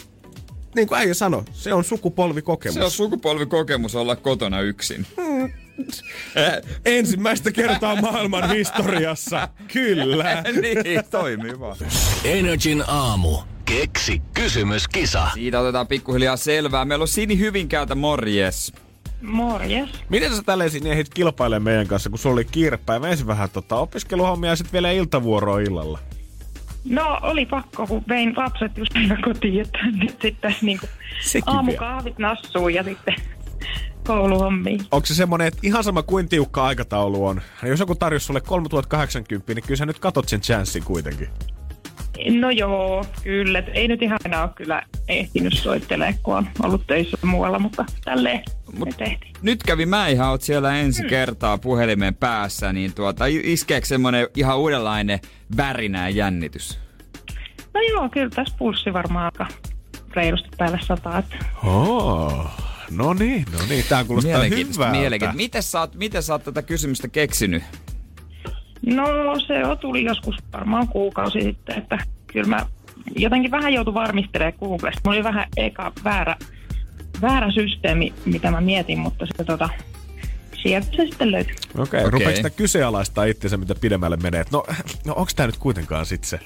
[0.75, 2.75] niin kuin äijä sanoi, se on sukupolvikokemus.
[2.75, 5.05] Se on sukupolvikokemus olla kotona yksin.
[6.85, 9.49] Ensimmäistä kertaa maailman historiassa.
[9.73, 10.43] Kyllä.
[10.61, 11.77] niin, toimii vaan.
[12.23, 13.37] Energin aamu.
[13.65, 15.27] Keksi kysymyskisa.
[15.33, 16.85] Siitä otetaan pikkuhiljaa selvää.
[16.85, 18.73] Meillä on Sini Hyvinkäältä, morjes.
[19.21, 19.89] Morjes.
[20.09, 23.09] Miten sä tälleen sinne ehdit kilpailemaan meidän kanssa, kun sulla oli kiirepäivä?
[23.09, 25.99] Ensin vähän tota, opiskeluhommia ja sitten vielä iltavuoroa illalla.
[26.85, 30.89] No oli pakko, kun vein lapset just kotiin, että nyt sitten niin kuin
[31.45, 33.15] aamukahvit nassuu ja sitten
[34.07, 34.79] kouluhommiin.
[34.91, 38.41] Onko se semmonen, että ihan sama kuin tiukka aikataulu on, niin jos joku tarjosi sulle
[38.41, 41.27] 3080, niin kyllä sä nyt katot sen chanssin kuitenkin.
[42.39, 43.59] No joo, kyllä.
[43.73, 48.43] Ei nyt ihan aina ole kyllä ehtinyt soittelemaan, kun on ollut töissä muualla, mutta tälleen
[48.71, 49.33] Mut- tehtiin.
[49.41, 54.57] Nyt kävi mä ihan, oot siellä ensi kertaa puhelimen päässä, niin tuota, iskeekö semmonen ihan
[54.57, 55.19] uudenlainen
[55.57, 56.79] värinä ja jännitys?
[57.73, 59.47] No joo, kyllä tässä pulssi varmaan aika
[60.13, 61.17] reilusti päälle sataa.
[61.17, 62.45] Että Oh,
[62.91, 63.85] no niin, no niin.
[63.89, 64.99] Tää kuulostaa Mielenkiintoista, hyvältä.
[64.99, 65.37] mielenkiintoista.
[65.37, 67.63] Miten sä, oot, miten sä oot tätä kysymystä keksinyt?
[68.85, 69.05] No
[69.47, 72.65] se on tuli joskus varmaan kuukausi sitten, että kyllä mä
[73.15, 75.01] jotenkin vähän joutui varmistelemaan Googlesta.
[75.05, 76.35] Mulla oli vähän eka väärä,
[77.21, 79.69] väärä systeemi, mitä mä mietin, mutta se tota,
[80.63, 81.55] sieltä se sitten löytyi.
[81.77, 84.43] Okei, okay, rupeeko sitä kyseenalaistaa itsensä, mitä pidemmälle menee?
[84.51, 84.63] No,
[85.05, 86.39] no onks tää nyt kuitenkaan sit se?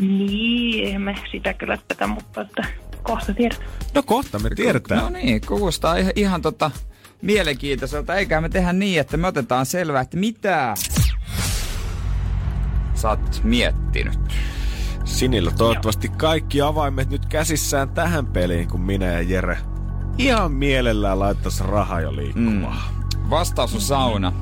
[0.00, 2.66] Niin, emme sitä kyllä tätä, mutta että
[3.02, 3.60] kohta tiedät.
[3.94, 5.00] No kohta me tiedetään.
[5.00, 6.70] No niin, kuulostaa ihan, ihan tota
[7.22, 8.14] mielenkiintoiselta.
[8.14, 10.74] Eikä me tehdä niin, että me otetaan selvää, että mitä
[12.94, 14.18] sä oot miettinyt.
[15.04, 19.58] Sinillä toivottavasti kaikki avaimet nyt käsissään tähän peliin, kun minä ja Jere
[20.18, 22.78] ihan mielellään laittaisi rahaa jo liikkumaan.
[22.92, 23.30] Mm.
[23.30, 24.32] Vastaus on sauna.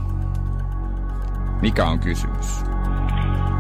[1.61, 2.47] Mikä on kysymys?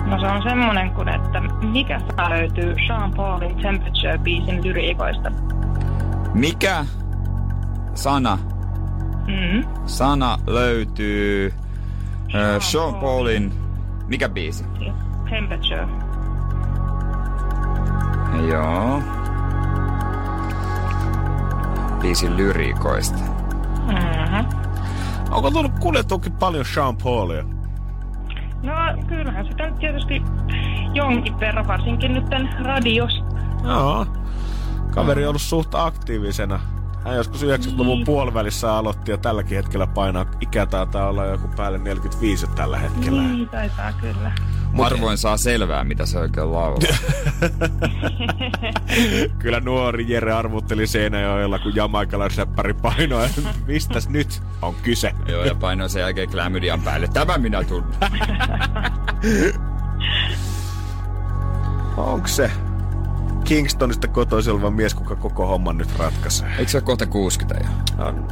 [0.06, 5.30] No se on semmonen kuin, että mikä sana löytyy Sean Paulin Temperature-biisin lyriikoista?
[6.34, 6.84] Mikä
[7.94, 8.38] sana,
[9.26, 9.64] Mm.
[9.86, 11.52] sana löytyy
[12.34, 13.52] äh, Sean Paulin...
[14.08, 14.64] Mikä biisi?
[15.30, 15.88] Temperature.
[18.50, 19.02] Joo.
[22.00, 23.18] Biisin lyriikoista.
[23.18, 24.46] Mm-hmm.
[25.30, 27.44] Onko tullut kuljettuukin paljon Sean Paulia?
[28.62, 28.72] No
[29.06, 30.22] kyllähän sitä nyt tietysti
[30.94, 33.22] jonkin verran, varsinkin nyt tän radios.
[33.64, 34.06] Joo.
[34.90, 36.60] Kaveri on ollut suht aktiivisena.
[37.04, 40.26] Hän joskus 90-luvun puolivälissä aloitti ja tälläkin hetkellä painaa.
[40.40, 43.22] Ikä taitaa olla joku päälle 45 tällä hetkellä.
[43.22, 44.32] Niin, taitaa kyllä.
[44.78, 46.78] Harvoin saa selvää, mitä se oikein laulaa.
[49.38, 53.28] Kyllä nuori Jere arvutteli Seinäjoella, kun jamaikalaisräppäri painoi.
[53.66, 55.12] Mistäs nyt on kyse?
[55.28, 57.08] Joo, ja painoi sen jälkeen klamydian päälle.
[57.08, 57.94] Tämä minä tunnen.
[61.96, 62.50] Onko se
[63.44, 66.48] Kingstonista kotoisin oleva mies, kuka koko homman nyt ratkaisee?
[66.58, 67.70] Eikö se ole kohta 60 jo?
[68.04, 68.28] On.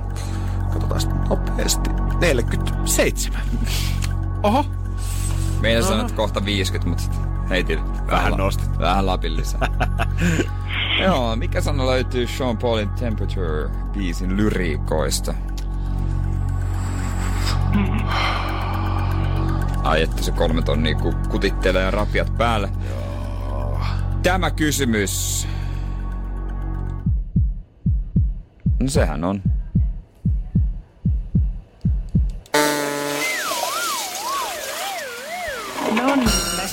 [0.72, 1.90] Katsotaan nopeasti.
[2.20, 3.40] 47.
[4.42, 4.64] Oho.
[5.64, 5.88] Meidän no.
[5.88, 8.78] sanot kohta 50, mutta heitin Vähän la- nostit.
[8.78, 9.68] Vähän lapin lisää.
[11.04, 15.34] Joo, mikä sana löytyy Sean Paulin Temperature biisin lyriikoista?
[19.82, 22.70] Ai että se kolme tonnia ku- kutittelee rapiat päälle.
[22.88, 23.80] Joo.
[24.22, 25.48] Tämä kysymys.
[28.82, 29.42] No sehän on.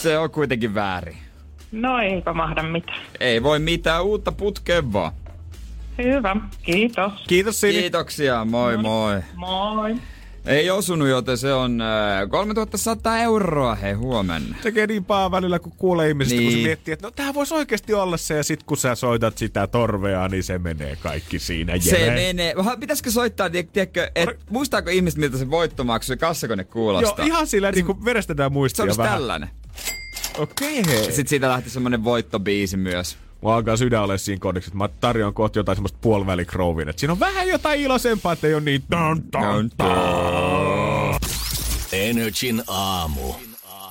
[0.02, 1.18] Se on kuitenkin väärin.
[1.72, 3.00] No eipä mahda mitään.
[3.20, 5.12] Ei voi mitään uutta putkeen vaan.
[6.04, 7.12] Hyvä, kiitos.
[7.28, 7.74] Kiitos Sini.
[7.74, 9.20] Kiitoksia, moi moi.
[9.36, 9.96] Moi.
[10.46, 14.56] Ei osunut, joten se on äh, 3100 euroa, hei huomenna.
[14.64, 16.44] Tekee niin paha välillä, kun kuulee ihmisistä, niin.
[16.46, 16.68] kun se Niin.
[16.68, 20.28] miettii, että no tää voisi oikeasti olla se, ja sit kun sä soitat sitä torvea,
[20.28, 21.78] niin se menee kaikki siinä.
[21.80, 22.16] Se Jere.
[22.16, 22.54] menee.
[22.80, 27.26] Pitäisikö soittaa, tiedä- tiedätkö, et, muistaako ihmiset, miltä se voittomaksu se kassakone Joo, kuulostaa?
[27.26, 29.14] ihan sillä niin kuin verestetään se muistia olisi vähän.
[29.14, 29.50] tällainen.
[30.38, 30.84] Okei.
[30.84, 33.18] Sitten siitä lähti semmonen voittobiisi myös.
[33.42, 36.90] Mulla alkaa sydän ole siinä kodiksi, että mä tarjoan kohta jotain semmoista puolivälikrouvin.
[36.90, 38.84] Että siinä on vähän jotain iloisempaa, että ei ole niin...
[38.92, 41.16] Dun, dun, dun.
[41.94, 43.34] Energin aamu.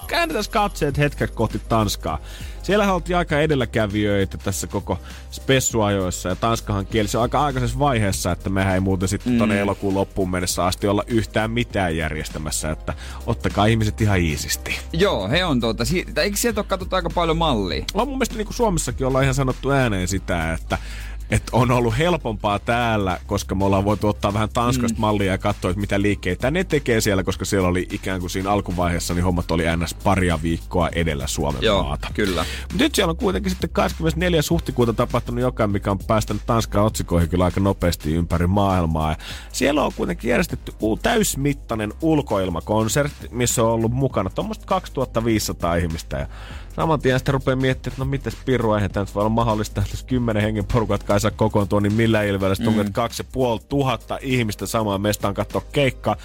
[0.07, 2.19] Käännetään katseet hetkeksi kohti Tanskaa.
[2.71, 4.99] Siellähän oltiin aika edelläkävijöitä tässä koko
[5.31, 9.51] spessuajoissa ja Tanskahan kielisi aika aikaisessa vaiheessa, että mehän ei muuten sitten mm.
[9.51, 12.95] elokuun loppuun mennessä asti olla yhtään mitään järjestämässä, että
[13.27, 14.79] ottakaa ihmiset ihan iisisti.
[14.93, 17.85] Joo, he on tuota, si- eikö sieltä ole katsottu aika paljon mallia?
[17.95, 20.79] On mun mielestä niin kuin Suomessakin ollaan ihan sanottu ääneen sitä, että
[21.31, 25.01] että on ollut helpompaa täällä, koska me ollaan voitu ottaa vähän Tanskasta mm.
[25.01, 28.51] mallia ja katsoa, että mitä liikkeitä ne tekee siellä, koska siellä oli ikään kuin siinä
[28.51, 29.95] alkuvaiheessa, niin hommat oli ns.
[29.95, 32.09] paria viikkoa edellä Suomen Joo, maata.
[32.15, 32.45] kyllä.
[32.73, 34.41] Mut nyt siellä on kuitenkin sitten 24.
[34.51, 39.11] huhtikuuta tapahtunut jotain, mikä on päästänyt Tanskan otsikoihin kyllä aika nopeasti ympäri maailmaa.
[39.11, 39.17] Ja
[39.53, 40.73] siellä on kuitenkin järjestetty
[41.03, 46.19] täysmittainen ulkoilmakonsertti, missä on ollut mukana tuommoista 2500 ihmistä.
[46.19, 46.27] Ja
[46.81, 49.81] saman tien sitten rupeaa miettimään, että no mitäs pirua, eihän tämä nyt voi olla mahdollista,
[49.81, 52.93] että jos kymmenen hengen porukat kai saa kokoontua, niin millä ilveellä sitten mm.
[52.93, 56.17] kaksi ja puoli tuhatta ihmistä samaan mestaan katsoa keikkaa.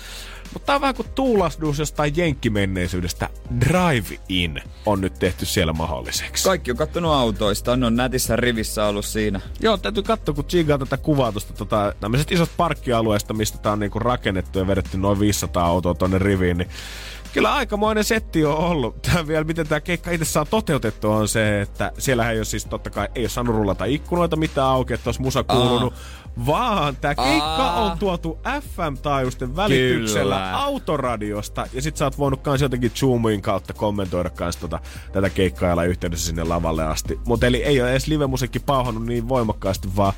[0.54, 3.30] Mutta tää on vähän kuin tuulahdus jostain jenkkimenneisyydestä.
[3.60, 6.44] Drive-in on nyt tehty siellä mahdolliseksi.
[6.44, 9.42] Kaikki on kattonut autoista, ne on nätissä rivissä ollut siinä.
[9.60, 13.80] Joo, täytyy katsoa, kun tsiigaa tätä kuvaa tuosta tota, tämmöisestä isosta parkkialueesta, mistä tää on
[13.80, 16.70] niinku rakennettu ja vedetty noin 500 autoa tonne riviin, niin
[17.36, 19.02] kyllä aikamoinen setti on ollut.
[19.12, 22.66] Tää vielä, miten tämä keikka itse saa toteutettu on se, että siellähän ei ole siis
[22.66, 25.94] totta kai, ei ole saanut rullata ikkunoita mitään auki, että olisi musa kuulunut,
[26.46, 27.84] vaan tämä keikka Aa.
[27.84, 30.58] on tuotu FM-taajuisten välityksellä Kyllä.
[30.58, 34.80] autoradiosta, ja sit sä oot voinut kans jotenkin Zoomin kautta kommentoida kans tota,
[35.12, 37.20] tätä keikkaa yhteydessä sinne lavalle asti.
[37.26, 40.14] Mutta eli ei ole edes live-musiikki pauhannut niin voimakkaasti, vaan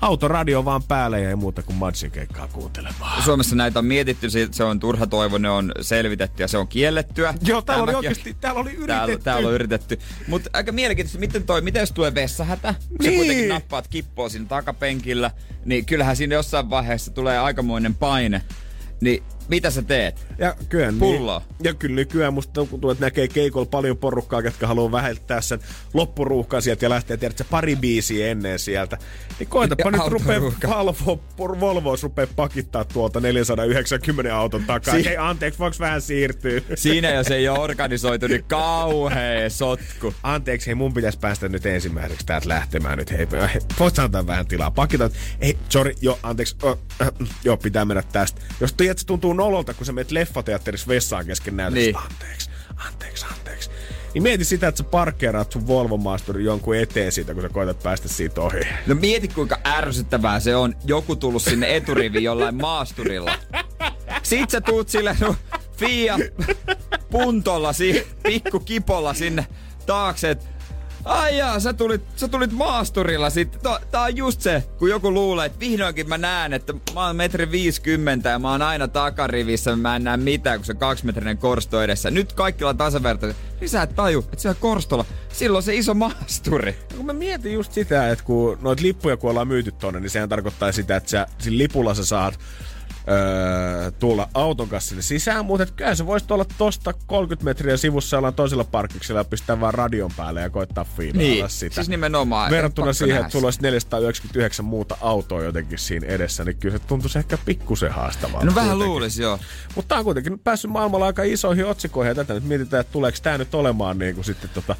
[0.00, 3.22] autoradio vaan päälle ja ei muuta kuin Madsin keikkaa kuuntelemaan.
[3.22, 7.34] Suomessa näitä on mietitty, se- on turha toivo, ne on selvitetty ja se on kiellettyä.
[7.42, 8.86] Joo, täällä oli Tämäkin on- oikeasti, täällä oli yritetty.
[8.96, 9.98] Täällä, täällä on yritetty.
[10.28, 13.12] Mutta aika mielenkiintoista, miten toi, miten jos tulee vessahätä, kun Niin.
[13.12, 15.30] sä kuitenkin nappaat kippoa siinä takapenkillä,
[15.64, 18.42] niin kyllähän siinä jossain vaiheessa tulee aikamoinen paine.
[19.00, 20.26] Niin mitä sä teet?
[20.38, 21.38] Ja kyllä, Pulloa.
[21.38, 25.58] Niin, ja kyllä nykyään musta tuntuu, että näkee keikolla paljon porukkaa, ketkä haluaa vähentää sen
[25.94, 28.98] loppuruuhkan sieltä ja lähtee tiedätkö, pari biisiä ennen sieltä.
[29.38, 30.40] Niin koetapa nyt rupee.
[30.42, 31.20] Volvo,
[31.60, 34.94] Volvo rupee pakittaa tuolta 490 auton takaa.
[34.94, 36.60] Si- Hei anteeksi, voiko vähän siirtyä?
[36.74, 40.14] Siinä jos ei ole organisoitu, niin kauhea sotku.
[40.22, 43.10] Anteeksi, hei mun pitäisi päästä nyt ensimmäiseksi täältä lähtemään nyt.
[43.10, 43.26] Hei,
[43.80, 44.70] voit antaa vähän tilaa.
[44.70, 45.10] Pakitaan.
[45.40, 46.56] Ei, sorry, joo, anteeksi.
[46.62, 47.08] Oh, äh,
[47.44, 48.40] joo, pitää mennä tästä.
[48.60, 51.80] Jos tiedät, tuntuu nololta, kun sä menet leffateatterissa vessaan kesken näytöstä.
[51.80, 51.96] Niin.
[51.96, 53.70] Anteeksi, anteeksi, anteeksi.
[54.14, 57.82] Niin mieti sitä, että sä parkkeeraat sun Volvo Masterin jonkun eteen siitä, kun sä koetat
[57.82, 58.60] päästä siitä ohi.
[58.86, 63.32] No mieti kuinka ärsyttävää se on joku tullut sinne eturiviin jollain maasturilla.
[64.22, 65.36] Sit sä tuut sille no,
[65.76, 66.18] Fia
[67.10, 69.46] puntolla, si, pikku kipolla sinne
[69.86, 70.48] taakse, et,
[71.04, 73.60] Ai jaa, sä tulit, sä tulit maasturilla sitten.
[73.90, 77.50] Tää, on just se, kun joku luulee, että vihdoinkin mä näen, että mä oon metri
[77.50, 82.10] 50 ja mä oon aina takarivissä, mä en näe mitään, kun se kaksimetrinen korsto edessä.
[82.10, 83.42] Nyt kaikki on tasavertaisia.
[83.60, 86.76] Niin sä et taju, että siellä korstolla, silloin se iso maasturi.
[86.90, 90.10] Ja kun mä mietin just sitä, että kun noit lippuja kun ollaan myyty tonne, niin
[90.10, 92.38] sehän tarkoittaa sitä, että sä, sillä lipulla sä saat
[93.08, 98.18] öö, tulla auton kanssa sinne sisään, mutta kyllä se voisi olla tosta 30 metriä sivussa
[98.18, 101.74] ollaan toisella parkkiksella ja pistää vaan radion päälle ja koittaa fiilailla Niin, sitä.
[101.74, 102.50] siis nimenomaan.
[102.50, 107.18] Verrattuna siihen, että sulla olisi 499 muuta autoa jotenkin siinä edessä, niin kyllä se tuntuisi
[107.18, 108.44] ehkä pikkusen haastavaa.
[108.44, 109.38] No vähän luulisi, joo.
[109.74, 113.18] Mutta tää on kuitenkin päässyt maailmalla aika isoihin otsikoihin ja tätä nyt mietitään, että tuleeko
[113.22, 114.76] tämä nyt olemaan niin kuin sitten tota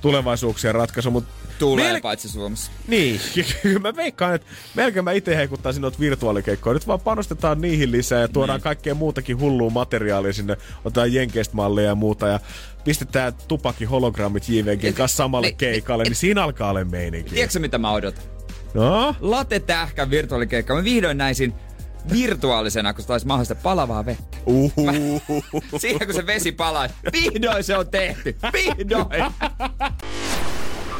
[0.00, 1.10] tulevaisuuksien ratkaisu.
[1.10, 1.24] Mut
[1.58, 2.70] Tulee Mel- paitsi Suomessa.
[2.88, 3.20] niin,
[3.62, 6.74] kyllä mä veikkaan, että melkein mä itse heikuttaisin noita virtuaalikeikkoja.
[6.74, 8.62] Nyt vaan panostetaan niihin lisää ja tuodaan Niin.
[8.62, 10.56] kaikkea muutakin hullua materiaalia sinne.
[10.84, 12.40] Otetaan jenkeistä malleja ja muuta ja
[12.84, 17.30] pistetään tupakin hologrammit JVGn kanssa samalle Niin, keikalle, niin siinä alkaa olla meininki.
[17.34, 18.24] Tiedätkö mitä mä odotan?
[18.74, 19.14] No?
[19.20, 20.74] Late tähkän virtuaalikeikka.
[20.74, 21.54] Mä vihdoin näisin
[22.12, 24.36] virtuaalisena, kun se taisi mahdollista palavaa vettä.
[24.46, 25.22] Uhuhu.
[25.78, 28.36] Siinä kun se vesi palaa, vihdoin se on tehty.
[28.52, 29.24] Vihdoin.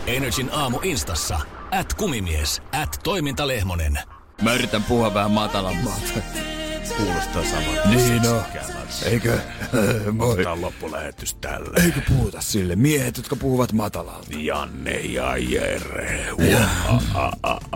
[0.06, 1.40] Energin aamu instassa.
[1.70, 3.98] At kumimies, at toimintalehmonen.
[4.42, 6.20] Mä yritän puhua vähän matalammalta.
[6.96, 7.88] Kuulostaa samalta.
[7.88, 8.42] Niin on.
[9.04, 9.38] Eikö?
[10.12, 10.36] Moi.
[10.36, 11.84] Tämä on loppulähetys tällä.
[11.84, 14.28] Eikö puhuta sille miehet, jotka puhuvat matalalta?
[14.38, 16.26] Janne ja Jere.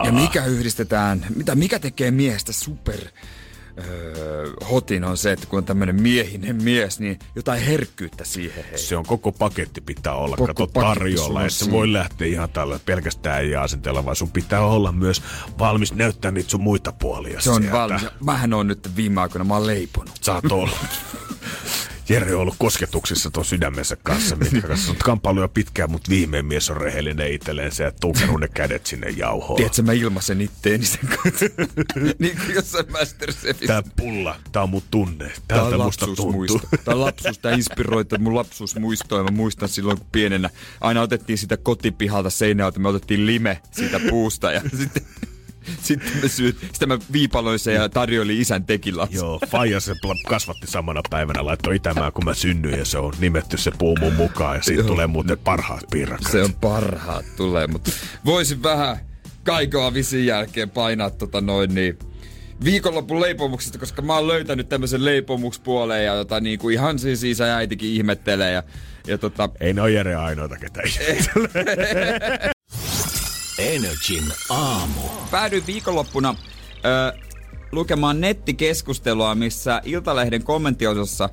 [0.05, 2.99] Ja mikä yhdistetään, mitä mikä tekee miehestä super
[3.87, 8.77] öö, hotin on se, että kun on tämmönen miehinen mies, niin jotain herkkyyttä siihen hei.
[8.77, 11.41] Se on koko paketti pitää olla, Koko kato tarjolla.
[11.41, 15.21] Että se voi lähteä ihan tällä pelkästään ja asenteella, vaan sun pitää olla myös
[15.59, 17.77] valmis näyttää niitä sun muita puolia Se on sieltä.
[17.77, 18.05] valmis.
[18.23, 20.11] Mähän on nyt viime aikoina, mä oon leiponut.
[20.21, 20.77] Saat olla.
[22.09, 26.45] Jere on ollut kosketuksissa tuon sydämensä kanssa, mitkä kanssa on kamppailu jo pitkään, mutta viimein
[26.45, 29.57] mies on rehellinen itselleen ja tunkenut ne kädet sinne jauhoon.
[29.57, 31.45] Tiedätkö, mä ilmaisen itteeni sen kanssa.
[32.19, 33.67] niin kuin jossain Masterchefissa.
[33.67, 35.25] Tää pulla, tää on mun tunne.
[35.47, 36.25] Tää Täältä on musta tuntuu.
[36.25, 36.77] lapsuusmuisto.
[36.85, 39.23] Tää on lapsuus, tää inspiroi tää mun lapsuusmuistoa.
[39.23, 40.49] Mä muistan silloin, kun pienenä
[40.81, 45.03] aina otettiin sitä kotipihalta seinältä, me otettiin lime siitä puusta ja sitten,
[45.81, 49.09] sitten me syyt, sitä mä viipaloin sen ja tarjoilin isän tekilas.
[49.11, 49.95] Joo, Faija se
[50.27, 54.13] kasvatti samana päivänä, laittoi itämään kun mä synnyin ja se on nimetty se puu mun
[54.13, 54.87] mukaan ja siitä Joo.
[54.87, 56.31] tulee muuten parhaat piirakat.
[56.31, 57.91] Se on parhaat tulee, mutta
[58.25, 58.97] voisin vähän
[59.43, 61.99] kaikoa visin jälkeen painaa tota noin niin
[62.63, 67.47] viikonlopun leipomuksesta, koska mä oon löytänyt tämmöisen leipomukspuoleen ja tota, niin kuin ihan siis isä
[67.47, 68.63] ja äitikin ihmettelee ja,
[69.07, 70.81] ja tota, Ei ne ole Jere ainoita, ketä
[73.59, 75.01] Energin aamu.
[75.31, 76.35] päädyin viikonloppuna
[76.85, 77.17] ö,
[77.71, 81.29] lukemaan nettikeskustelua, missä Iltalehden kommenttiosassa,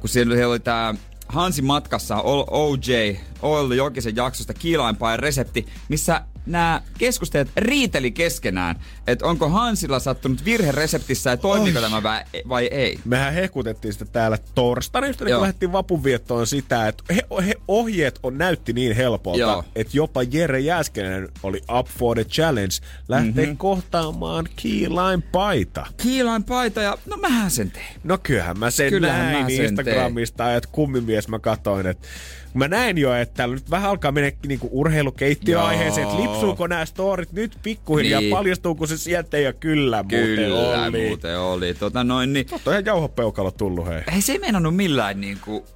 [0.00, 0.94] kun siellä oli tämä
[1.28, 2.16] Hansi matkassa
[2.50, 8.76] OJ, Oil Jokisen jaksosta kiilainpain resepti, missä nämä keskustelijat riiteli keskenään,
[9.06, 12.98] että onko Hansilla sattunut virhe reseptissä ja toimiko tämä vai, vai ei.
[13.04, 18.38] Mehän hekutettiin sitä täällä torstaina, just kuin lähdettiin vapunviettoon sitä, että he, he ohjeet on
[18.38, 19.64] näytti niin helpolta, Joo.
[19.76, 22.74] että jopa Jere Jääskeläinen oli up for the challenge
[23.08, 23.40] lähteä Mhm.
[23.40, 23.56] mm-hmm.
[23.56, 25.86] kohtaamaan keyline paita.
[25.96, 27.86] Kiilainpaita ja no mähän sen tein.
[28.04, 32.08] No kyllähän mä sen Kyllähän näin mä sen Instagramista, että kummimies mä katoin, että
[32.54, 36.18] mä näin jo, että täällä nyt vähän alkaa mennä niinku urheilukeittiöaiheeseen, että.
[36.32, 38.30] Lipsuuko nämä storit nyt pikkuhiljaa, Niin.
[38.30, 40.52] paljastuuko se sieltä ja kyllä, Kyllä muuten
[40.86, 41.06] oli.
[41.08, 41.74] muuten oli.
[41.74, 44.02] Tota noin, niin, Totta ihan jauhopeukalo tullut, hei.
[44.14, 45.66] Ei se ei meinannut millään niinku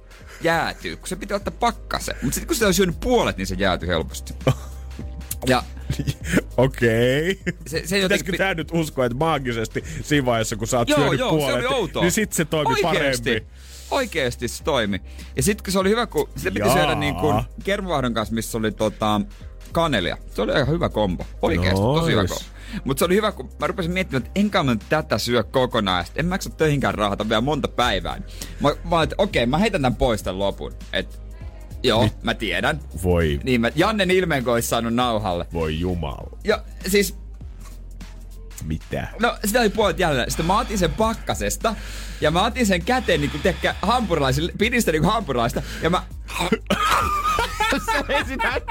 [0.41, 2.15] jäätyä, kun se piti ottaa pakkase.
[2.21, 4.33] Mutta sitten kun se olisi syönyt puolet, niin se jäätyi helposti.
[5.47, 5.63] Ja
[6.57, 7.39] Okei.
[7.45, 8.37] se, se Pitäisikö jotenkin...
[8.37, 11.55] tää nyt uskoa, että maagisesti siinä vaiheessa, kun sä oot Joo, syönyt joo, se puolet,
[11.55, 12.01] oli outoa.
[12.01, 13.29] niin sit se toimi Oikeesti.
[13.29, 13.51] paremmin.
[13.91, 15.01] Oikeesti se toimi.
[15.35, 16.73] Ja sitten kun se oli hyvä, kun sitä piti Jaa.
[16.77, 19.21] syödä niin kuin kermavahdon kanssa, missä oli tota,
[19.71, 20.17] kanelia.
[20.35, 21.25] Se oli aika hyvä kombo.
[21.41, 22.43] Oikeesti, tosi hyvä kombo.
[22.83, 26.05] Mutta se oli hyvä, kun mä rupesin miettimään, että enkä mä tätä syö kokonaan.
[26.15, 28.21] En mä jaksa töihinkään rahata vielä monta päivää.
[28.59, 30.73] Mä, mä että okei, mä heitän tämän pois tämän lopun.
[30.93, 31.21] Et,
[31.83, 32.79] joo, mä tiedän.
[33.03, 35.45] Voi, Niin mä, Jannen ilmeen, kun olisi saanut nauhalle.
[35.53, 36.37] voi jumala.
[36.43, 37.15] Ja siis
[38.63, 39.07] Mitä?
[39.21, 40.31] No, sitä oli puolet jälleen.
[40.31, 41.75] Sitten mä otin sen pakkasesta
[42.21, 46.03] ja mä otin sen käteen niinku tekkä hampurilaisille, pidin sitä niinku hampurilaista ja mä...
[47.85, 48.61] Söin sitä.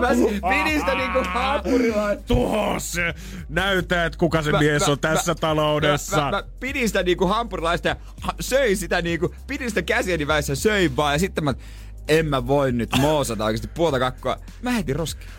[0.00, 0.08] Mä
[0.50, 2.24] pidin sitä niinku hampurilaista.
[2.26, 3.14] Tuho se!
[3.48, 6.16] Näytä, että kuka se mies on tässä taloudessa.
[6.16, 10.26] Mä, mä, mä pidin sitä niinku hampurilaista ja ha, söin sitä niinku, pidin sitä käsieni
[10.26, 11.54] väissä, söin vaan ja sitten mä,
[12.08, 14.36] en mä voi nyt moosata oikeasti puolta kakkoa.
[14.62, 15.30] Mä heitin roskiin.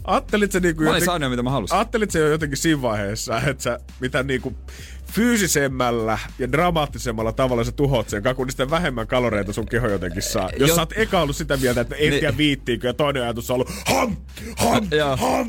[0.51, 1.75] Sä niinku Mä olin jotenkin- saanut mitä mä halusin.
[1.77, 4.53] Ajattelit se jo jotenkin siinä vaiheessa, että sä mitä niinku
[5.11, 10.49] fyysisemmällä ja dramaattisemmalla tavalla sä tuhot sen kakun, niin vähemmän kaloreita sun keho jotenkin saa.
[10.59, 12.19] Jos Jo- sä oot eka ollut sitä mieltä, että en Niin.
[12.19, 14.15] tiedä viittiinkö, ja toinen ajatus on ollut ham,
[14.57, 14.87] ham,
[15.17, 15.47] ham.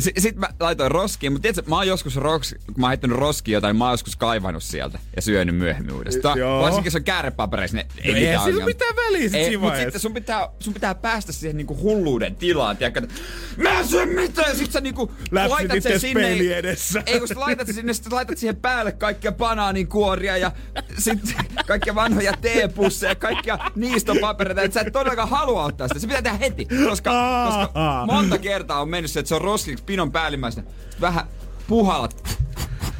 [0.00, 3.16] S- Sitten mä laitoin roskiin, mutta tiedätkö, mä oon joskus ros, kun mä oon heittänyt
[3.18, 6.38] roskiin jotain, niin mä oon joskus kaivannut sieltä ja syönyt myöhemmin uudestaan.
[6.38, 6.62] Joo.
[6.62, 9.68] Varsinkin jos on käärepapereissa, niin ei No mitään sillä mitään väliä sit Ei, siinä mut
[9.70, 9.84] vaiheessa.
[9.84, 13.14] sitten sun pitää, sun pitää päästä siihen niinku hulluuden tilaan, tiedätkö, että
[13.56, 16.32] mä en syö mitään, sit sä niinku Läpsyt laitat sen sinne.
[16.58, 17.02] edessä.
[17.06, 20.52] Ei, kun sä laitat sen sinne, sit laitat siihen päälle kaikkia banaaninkuoria ja
[20.98, 21.34] sitten
[21.66, 26.00] kaikkia vanhoja teepusseja, kaikkia niistopapereita, että sä et todellakaan halua ottaa sitä.
[26.00, 27.10] Se pitää tehdä heti, koska,
[27.46, 27.70] koska
[28.06, 30.66] monta kertaa on mennyt se, että se on roskiksi pinon päällimmäisenä.
[31.00, 31.24] Vähän
[31.66, 32.38] puhalat.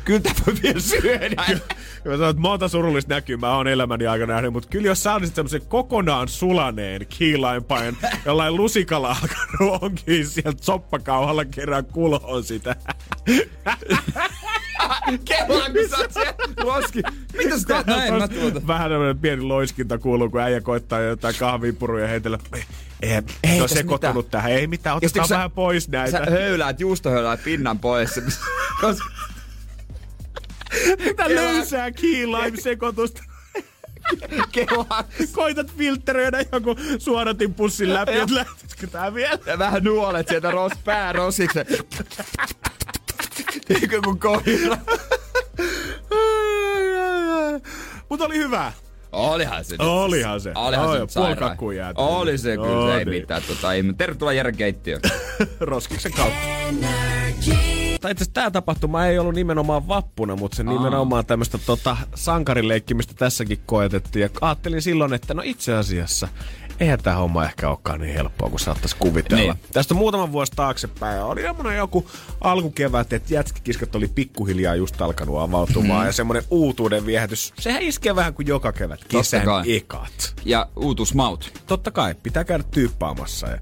[0.04, 1.44] Kyllä tää voi vielä syödä.
[2.06, 5.14] Ja mä sanon, että monta surullista näkymää on elämäni aikana nähnyt, mutta kyllä jos sä
[5.14, 12.76] olisit semmoisen kokonaan sulaneen kiilainpain, jollain lusikalla alkanut onkin sieltä soppakauhalla kerran kulhoon sitä.
[15.24, 17.10] Kellaan, kun sä oot siellä.
[17.36, 18.14] Mitä sä teet näin?
[18.14, 18.66] Mä tuota.
[18.66, 22.38] Vähän tämmönen pieni loiskinta kuuluu, kun äijä koittaa jotain kahvipuruja heitellä.
[23.02, 23.12] Ei,
[23.44, 24.42] ei, se sekoittunut mitään.
[24.42, 24.52] tähän.
[24.52, 26.18] Ei mitään, Ja otetaan vähän pois näitä.
[26.24, 28.20] Sä höyläät juustohöyläät pinnan pois.
[28.80, 29.04] Koska
[31.04, 33.22] Mitä löysää kiilaim-sekoitusta.
[34.52, 35.04] kellaan.
[35.32, 39.38] Koitat filtteröidä joku suodatin pussin läpi, että lähtisikö tää vielä?
[39.46, 41.58] Ja vähän nuolet sieltä ros, päärosiksi.
[43.70, 44.78] Eikö kun koira?
[48.08, 48.72] Mutta oli hyvä.
[49.12, 49.76] Olihan se.
[49.78, 50.52] Olihan se.
[50.54, 51.94] Olihan Oi, se jääty.
[52.00, 53.20] Oli se kyllä, se ei niin.
[53.20, 53.42] mitään.
[53.42, 55.00] Tota, ei, tervetuloa Jere keittiöön.
[55.60, 56.38] Roskiksen kautta.
[58.00, 63.58] Tai itse tämä tapahtuma ei ollut nimenomaan vappuna, mutta se nimenomaan tämmöistä tota, sankarileikkimistä tässäkin
[63.66, 64.20] koetettiin.
[64.22, 66.28] Ja ajattelin silloin, että no itse asiassa
[66.80, 69.52] eihän tämä homma ehkä olekaan niin helppoa kuin saattaisi kuvitella.
[69.52, 69.64] Niin.
[69.72, 71.22] Tästä muutama vuosi taaksepäin.
[71.22, 76.00] Oli semmoinen joku alkukevät, että jätskikiskat oli pikkuhiljaa just alkanut avautumaan.
[76.00, 76.06] Mm.
[76.06, 79.04] Ja semmoinen uutuuden viehätys, sehän iskee vähän kuin joka kevät.
[79.04, 80.34] Kesän ekat.
[80.44, 81.52] Ja uutusmaut.
[81.66, 83.46] Totta kai, pitää käydä tyyppaamassa.
[83.46, 83.58] Ja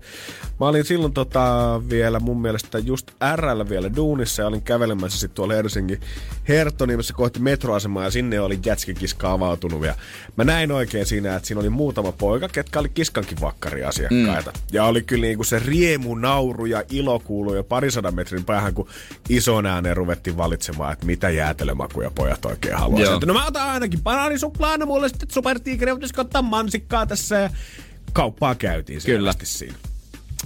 [0.61, 5.35] mä olin silloin tota vielä mun mielestä just RL vielä duunissa ja olin kävelemässä sitten
[5.35, 6.01] tuolla Helsingin
[6.49, 9.85] Herttoniemessä kohti metroasemaa ja sinne oli jätskikiska avautunut.
[9.85, 9.95] Ja
[10.37, 14.51] mä näin oikein siinä, että siinä oli muutama poika, ketkä oli kiskankin vakkariasiakkaita.
[14.51, 14.61] Mm.
[14.73, 18.89] Ja oli kyllä niinku se riemu, nauru ja ilo kuului jo parisadan metrin päähän, kun
[19.29, 23.21] ison ääneen ruvettiin valitsemaan, että mitä jäätelömakuja pojat oikein haluaa.
[23.27, 27.51] No mä otan ainakin banaanisuklaana, mulle sitten supertiikeri, pitäisikö ottaa mansikkaa tässä ja
[28.13, 29.35] kauppaa käytiin Kyllä.
[29.43, 29.75] siinä.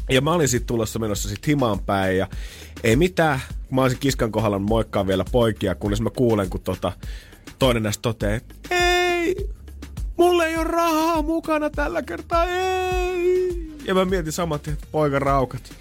[0.08, 2.28] Ja mä olin sitten tulossa menossa sit himaan päin ja
[2.84, 3.40] ei mitään.
[3.70, 6.92] Mä olisin kiskan kohdalla moikkaa vielä poikia, kunnes mä kuulen, kun tota,
[7.58, 9.48] toinen näistä toteaa, että ei,
[10.16, 13.72] mulla ei ole rahaa mukana tällä kertaa, ei.
[13.84, 15.72] Ja mä mietin saman tien, että poika raukat,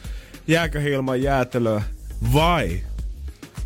[0.47, 1.82] jääkö ilman jäätelöä
[2.34, 2.80] vai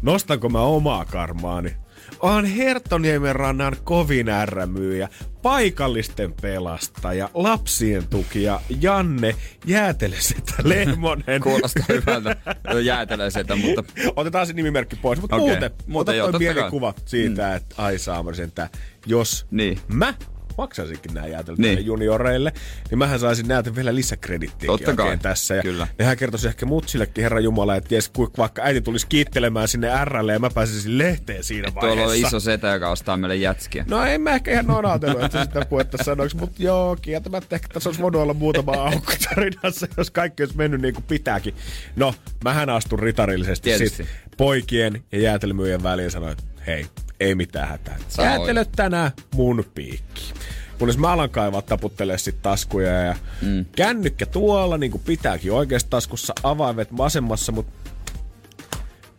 [0.01, 1.80] nostanko mä omaa karmaani?
[2.21, 5.09] On Herttoniemen rannan kovin ärrämyyjä,
[5.41, 11.41] paikallisten pelastaja, lapsien tukija Janne Jäätelesetä Lehmonen.
[11.41, 12.35] Kuulostaa hyvältä.
[12.83, 13.83] Jäätelee sitä, mutta
[14.15, 15.47] Otetaan se nimimerkki pois, mutta Okei.
[15.47, 16.69] muuten, Muuten ota joo, pieni kai.
[16.69, 17.55] kuva siitä, mm.
[17.55, 18.69] että ai saamari että
[19.05, 19.79] jos Niin.
[19.87, 20.13] mä
[20.61, 21.85] maksaisinkin nämä jäätelöt Niin.
[21.85, 22.53] junioreille,
[22.89, 25.17] niin mähän saisin näitä vielä lisäkredittiäkin Totta kai.
[25.17, 25.55] tässä.
[25.55, 25.87] Ja Kyllä.
[25.99, 30.39] Nehän kertoisi ehkä mutsillekin, herra Jumala, että ties, vaikka äiti tulisi kiittelemään sinne RL ja
[30.39, 32.27] mä pääsisin lehteen siinä tuolla on vaiheessa.
[32.27, 33.85] iso setä, joka ostaa meille jätskiä.
[33.87, 37.67] No en mä ehkä ihan noin ajatellut, että sitä puhetta sanoiksi, mutta joo, kieltämättä ehkä
[37.73, 41.55] tässä olisi voinut olla muutama aukko tarinassa, jos kaikki olisi mennyt niin kuin pitääkin.
[41.95, 43.97] No, mähän astun ritarillisesti Tietysti.
[44.03, 44.07] sit
[44.37, 46.85] poikien ja jäätelmyyjien väliin sanoin, että hei,
[47.21, 47.97] ei mitään hätää.
[48.07, 50.33] Sä Jäätelöt tänään mun piikki.
[50.79, 53.65] Kunnes mä alan kaivaa taputtelee sit taskuja ja mm.
[53.75, 57.89] kännykkä tuolla, niin kuin pitääkin oikeassa taskussa, avaimet vasemmassa, mutta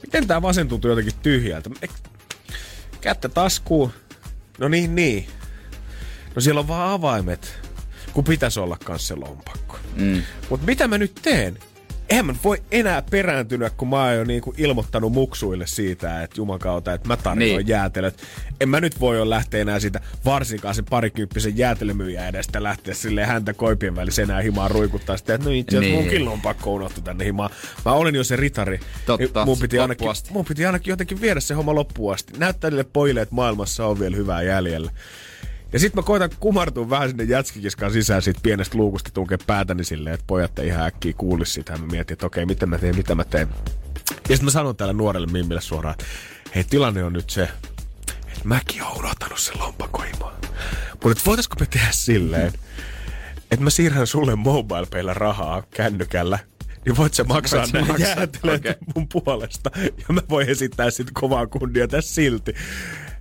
[0.02, 1.70] miten tää vasen tuntuu jotenkin tyhjältä?
[3.00, 3.92] Kättä taskuun.
[4.58, 5.26] No niin, niin.
[6.34, 7.54] No siellä on vaan avaimet,
[8.12, 9.76] kun pitäisi olla kans se lompakko.
[9.96, 10.22] Mm.
[10.50, 11.58] Mutta mitä mä nyt teen?
[12.12, 16.92] Eihän mä voi enää perääntyä, kun mä oon jo niinku ilmoittanut muksuille siitä, että jumakauta,
[16.92, 17.68] että mä tarjoan Niin.
[17.68, 18.22] jäätelöt.
[18.60, 23.24] En mä nyt voi jo lähteä enää siitä varsinkaan sen parikymppisen jäätelömyyjän edestä lähteä sille
[23.24, 26.04] häntä koipien välissä enää himaan ruikuttaa sitä, että no itse asiassa Niin.
[26.04, 27.50] munkin lompakko unohtui tänne himaan.
[27.84, 28.80] Mä olin jo se ritari.
[29.06, 32.32] Totta, Niin mun piti, ainakin, mun piti ainakin jotenkin viedä se homma loppuun asti.
[32.38, 34.90] Näyttää niille pojille, että maailmassa on vielä hyvää jäljellä.
[35.72, 40.14] Ja sit mä koitan kumartua vähän sinne jätskikiskan sisään siitä pienestä luukusta tunkee päätäni silleen,
[40.14, 41.76] että pojat ei ihan äkkiä kuulisi sitä.
[41.76, 43.48] Mä mietin, että okei, mitä mä teen, mitä mä teen.
[44.28, 45.94] Ja sit mä sanon tälle nuorelle mimmille suoraan,
[46.54, 47.42] hei, tilanne on nyt se,
[48.28, 50.34] että mäkin oon unohtanut sen lompakoimaan.
[51.04, 52.52] Mutta voitaisko me tehdä silleen,
[53.50, 56.38] että mä siirrän sulle mobile rahaa kännykällä,
[56.84, 58.74] niin voit sä maksaa Voit nämä maksaa, jäätelöt okei.
[58.94, 59.70] mun puolesta.
[59.76, 62.54] Ja mä voin esittää sit kovaa kunnia tässä silti.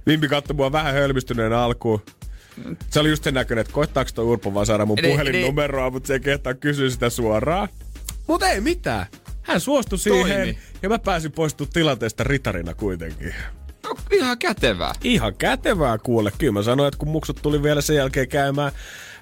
[0.05, 2.01] Mimmi katsoi mua vähän hölmistyneen alkuun.
[2.89, 6.07] Se oli just sen näköinen, että koittaako toi Urpo vaan saada mun Niin, puhelinnumeroa, mutta
[6.07, 7.67] se ei kehtaa kysyä sitä suoraan.
[8.27, 9.05] Mutta ei mitään.
[9.41, 10.57] hän suostui siihen Toimi.
[10.81, 13.33] ja mä pääsin poistumaan tilanteesta ritarina kuitenkin.
[13.83, 14.93] No, ihan kätevää.
[15.03, 16.31] Ihan kätevää kuule.
[16.37, 18.71] Kyllä mä sanoin, että kun muksut tuli vielä sen jälkeen käymään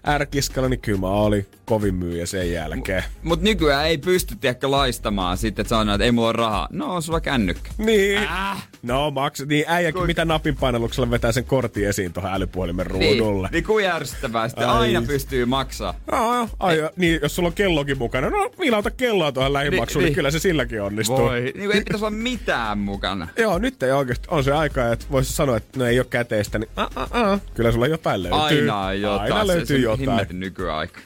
[0.07, 3.03] ärkiskalla, niin kyllä mä olin kovin myyjä sen jälkeen.
[3.23, 6.67] Mut nykyään ei pysty ehkä laistamaan sitten, että sanoo, että ei mulla ole rahaa.
[6.71, 7.71] No, on sulla kännykkä.
[7.77, 8.17] Niin.
[8.17, 8.67] Äh.
[8.83, 13.47] No maks, niin äijäkin Kui- mitä napin painalluksella vetää sen kortin esiin tuohon älypuhelimen ruudulle.
[13.47, 14.69] Niin, niin kuin järjestävää sitten.
[14.69, 14.77] Ai.
[14.79, 15.93] Aina pystyy maksaa.
[16.11, 20.05] No, ai, niin, jos sulla on kellokin mukana, no vilauta kelloa tuohon lähimaksuun, niin, niin.
[20.05, 21.17] niin kyllä se silläkin onnistuu.
[21.17, 21.41] Voi.
[21.41, 23.27] Niin kuin ei pitäisi olla mitään mukana.
[23.37, 24.27] Joo, nyt ei oikeasti.
[24.31, 27.39] On se aika, että voisi sanoa, että no ei ole käteistä, niin a, a, a.
[27.53, 28.39] kyllä sulla jotain löytyy.
[28.39, 29.33] Aina jotain.
[29.33, 30.09] Aina löytyy se jotain.
[30.09, 30.99] Himmetin nykyaika.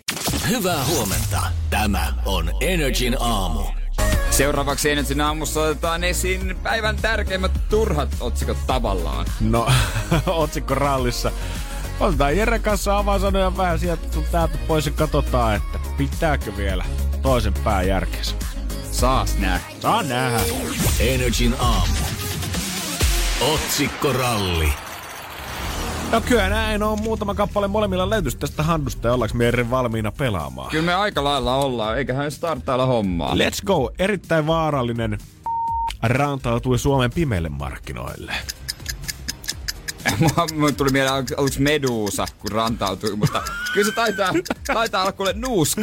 [0.50, 1.42] Hyvää huomenta.
[1.70, 3.64] Tämä on Energin aamu.
[4.30, 9.26] Seuraavaksi Energin aamussa otetaan esiin päivän tärkeimmät turhat otsikot tavallaan.
[9.42, 9.68] No,
[10.28, 11.32] otsikko rallissa.
[12.00, 16.86] Otetaan Jere kanssa avainsanoja vähän sieltä sun täältä pois ja katsotaan, että pitääkö vielä
[17.22, 18.36] toisen pää järkensä.
[18.92, 19.66] Saas nähdä.
[19.80, 20.40] Saa nähdä.
[21.00, 21.94] Energin aamu.
[23.42, 24.83] Otsikkoralli.
[26.14, 30.12] No kyllä näin on muutama kappale molemmilla löytyisi tästä handusta ja ollaanko me eri valmiina
[30.12, 30.70] pelaamaan.
[30.70, 33.36] Kyllä me aika lailla ollaan, eiköhän startailla hommaa.
[33.36, 33.92] Let's go.
[34.00, 35.18] Erittäin vaarallinen
[36.04, 38.34] rantautui Suomen pimeille markkinoille.
[40.54, 43.44] Mulla tuli mieleen, onko, onko Medusa, kun rantautui, mutta
[43.74, 44.32] kyllä se taitaa,
[44.74, 45.82] taitaa olla kuule nuuska.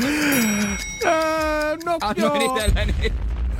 [1.04, 2.56] Öö, no Annoin joo.
[2.56, 2.94] itselleni.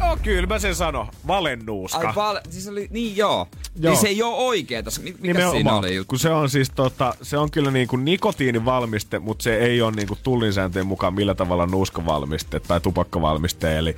[0.01, 1.09] Joo, kyllä mä sen sano.
[1.27, 1.99] Valennuuska.
[2.09, 3.31] Ai pal- siis oli, niin joo.
[3.31, 3.61] Joo.
[3.81, 3.93] joo.
[3.93, 4.91] Niin se ei oo oikeeta.
[5.03, 6.09] Mi- Mikä siinä oli juttu?
[6.11, 10.19] kun se on siis tota, se on kyllä niinku nikotiinivalmiste, mutta se ei ole niinku
[10.23, 13.79] tullin sääntöjen mukaan millä tavalla nuuskavalmiste tai tupakkavalmiste.
[13.79, 13.97] Eli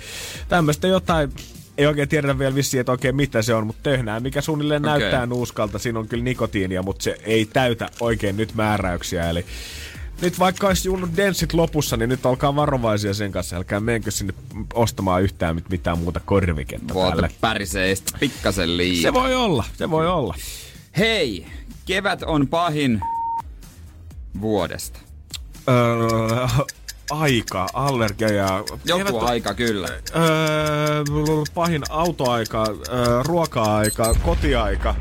[0.49, 1.33] tämmöistä jotain,
[1.79, 4.99] ei oikein tiedetä vielä vissiin, että oikein mitä se on, mutta töhnää, mikä suunnilleen okay.
[4.99, 5.79] näyttää nuuskalta.
[5.79, 9.31] Siinä on kyllä nikotiinia, mutta se ei täytä oikein nyt määräyksiä.
[9.31, 9.45] Eli
[10.23, 13.57] nyt vaikka olisi junnut denssit lopussa, niin nyt olkaa varovaisia sen kanssa.
[13.57, 14.35] Älkää menkö sinne
[14.75, 17.31] ostamaan yhtään mit- mitään muuta korviketta Vuote tälle.
[17.41, 19.03] pärisee pikkasen liikaa.
[19.03, 20.35] Se voi olla, se voi olla.
[20.99, 21.47] Hei,
[21.87, 23.01] kevät on pahin
[24.41, 24.99] vuodesta.
[25.69, 26.47] Öö,
[27.11, 28.65] aika, allergia ja...
[28.85, 29.89] Joku Kevät- aika kyllä.
[30.17, 31.05] Öö,
[31.55, 34.95] pahin autoaika, öö, ruoka-aika, kotiaika.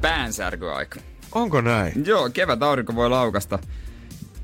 [0.00, 1.00] Päänsärkyaika.
[1.32, 1.92] Onko näin?
[2.06, 3.58] Joo, kevät aurinko voi laukasta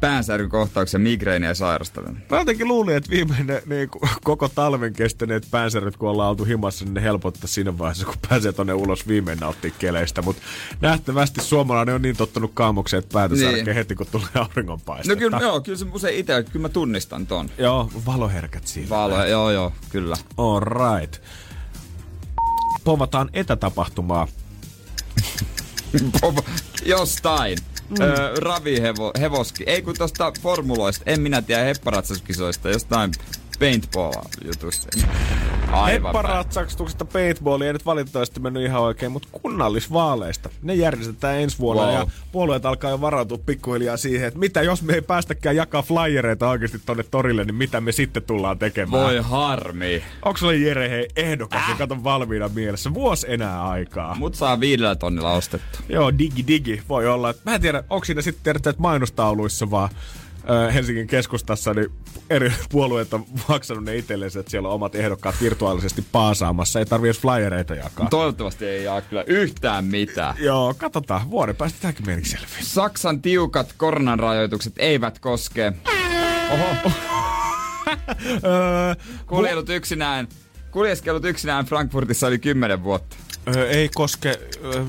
[0.04, 2.18] päänsärkykohtauksia, migreeniä sairastaville.
[2.30, 6.84] Mä jotenkin luulin, että viimeinen niin kuin, koko talven kestäneet päänsäryt, kun ollaan oltu himassa,
[6.84, 10.22] niin ne helpottaa siinä vaiheessa, kun pääsee tonne ulos viimein nauttia keleistä.
[10.22, 10.42] Mutta
[10.80, 13.74] nähtävästi suomalainen on niin tottunut kaamokseen, että päätä Niin.
[13.74, 15.14] heti, kun tulee auringonpaistetta.
[15.14, 17.50] No kyllä, joo, kyllä se usein itse, kyllä mä tunnistan ton.
[17.58, 18.88] Joo, valoherkät siinä.
[18.88, 20.16] Valo, joo joo, kyllä.
[20.36, 21.22] All right.
[22.84, 24.28] Povataan etätapahtumaa.
[26.84, 27.58] Jostain.
[27.90, 28.00] Mm.
[28.00, 29.64] Öö, ravihevo, hevoski.
[29.66, 33.12] Ei kun tosta formuloista, en minä tiedä hepparatsaskisoista, jostain
[33.58, 35.06] paintball-jutusta.
[35.86, 40.48] Hepparatsastuksesta paintballia ei nyt valitettavasti mennyt ihan oikein, mutta kunnallisvaaleista.
[40.62, 41.94] Ne järjestetään ensi vuonna Wow.
[41.94, 46.48] ja puolueet alkaa jo varautua pikkuhiljaa siihen, että mitä jos me ei päästäkään jakaa flyereita
[46.48, 49.02] oikeasti tonne torille, niin mitä me sitten tullaan tekemään.
[49.04, 50.02] Voi harmi.
[50.24, 51.70] Onko sulla Jere hei ehdokas, äh.
[51.80, 52.94] joka on valmiina mielessä?
[52.94, 54.14] Vuosi enää aikaa.
[54.14, 55.78] Mut saa viidellä tonnilla ostettu.
[55.88, 56.82] Joo, digi digi.
[56.88, 57.30] Voi olla.
[57.30, 59.88] että- Mä en tiedä, onko siinä sitten että mainostauluissa vaan
[60.74, 61.90] Helsingin keskustassa, niin
[62.30, 66.78] eri puolueet on maksanut ne itsellensä, että siellä on omat ehdokkaat virtuaalisesti paasaamassa.
[66.78, 68.08] Ei tarvii edes flyereita jakaa.
[68.10, 70.34] Toivottavasti ei jaa kyllä yhtään mitään.
[70.38, 71.30] Joo, katsotaan.
[71.30, 72.48] Vuoden päästä tämäkin meneekö selviä.
[72.60, 75.72] Saksan tiukat koronan rajoitukset eivät koske
[78.44, 78.94] Öö,
[79.26, 80.28] kuljelut yksinään.
[80.70, 83.16] Kuljeskelut yksinään Frankfurtissa oli 10 vuotta.
[83.56, 84.84] öö, ei koske öö,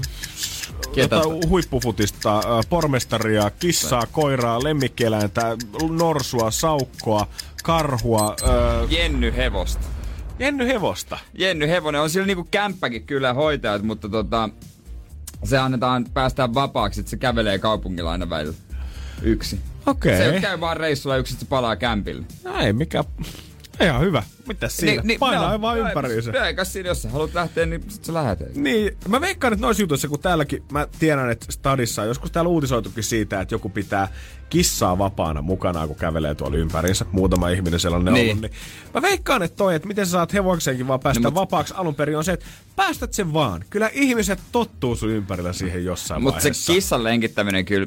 [0.96, 1.16] Ketä?
[1.16, 5.58] jotain huippufutista, öö, pormestaria, kissaa, koiraa, lemmikkieläintä,
[5.90, 7.28] norsua, saukkoa,
[7.64, 9.88] karhua, öö, Jenny hevosta.
[10.40, 11.18] Jenny Hevosta.
[11.34, 14.50] Jenny Hevonen on sillä niinku kämppäkin kyllä hoitajat, mutta tota,
[15.44, 18.56] se annetaan päästään vapaaksi, että se kävelee kaupungilla aina välillä.
[19.22, 19.60] Yksi.
[19.86, 20.18] Okei.
[20.18, 22.26] Se käy vaan reissulla yksin, se palaa kämpille.
[22.44, 23.04] No ei mikä...
[23.82, 24.24] Ihan hyvä.
[24.48, 24.92] Mitäs siinä?
[24.94, 26.48] Niin, niin, Painaa no, vaan ympäriinsä.
[26.48, 28.56] Eikä siinä, jos sä haluat lähteä, niin sit sä lähet.
[28.56, 32.50] Niin, mä veikkaan, että noissa jutuissa, kun täälläkin, mä tiedän, että stadissa on joskus täällä
[32.50, 34.08] uutisoitukin siitä, että joku pitää
[34.50, 37.06] kissaa vapaana mukana, kun kävelee tuolla ympäriinsä.
[37.12, 38.24] Muutama ihminen sellainen Niin.
[38.26, 38.38] niin.
[38.38, 38.42] ollut.
[38.52, 41.36] Niin mä veikkaan, että toi, että miten sä saat hevoksenkin vaan päästä No, no, mut-
[41.36, 42.46] vapaaksi alun perin, on se, että
[42.76, 43.66] päästät sen vaan.
[43.70, 46.74] Kyllä ihmiset tottuu sun ympärillä siihen jossain Mutta se vaiheessa.
[46.74, 47.86] kissan lenkittäminen kyllä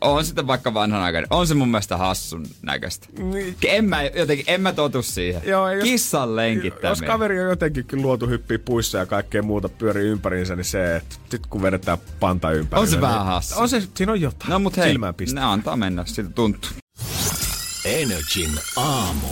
[0.00, 1.26] on sitten vaikka vanhanaikainen.
[1.30, 3.06] On se mun mielestä hassun näköistä.
[3.18, 3.56] Niin.
[3.66, 5.42] En mä, jotenkin, en mä totu siihen.
[5.44, 6.88] Joo, jos- Kissan lenkittäminen.
[6.90, 11.16] Jos kaveri on jotenkin luotu hyppiä puissa ja kaikkea muuta pyörii ympäriinsä, niin se, että
[11.30, 12.80] sit kun vedetään panta ympäri.
[12.82, 13.54] On se vähän hassu.
[13.60, 14.50] On se, siinä on jotain.
[14.50, 15.44] No mut hei, Silmään pistää.
[15.44, 16.70] ne antaa mennä, siltä tuntuu.
[17.84, 19.26] Energin aamu.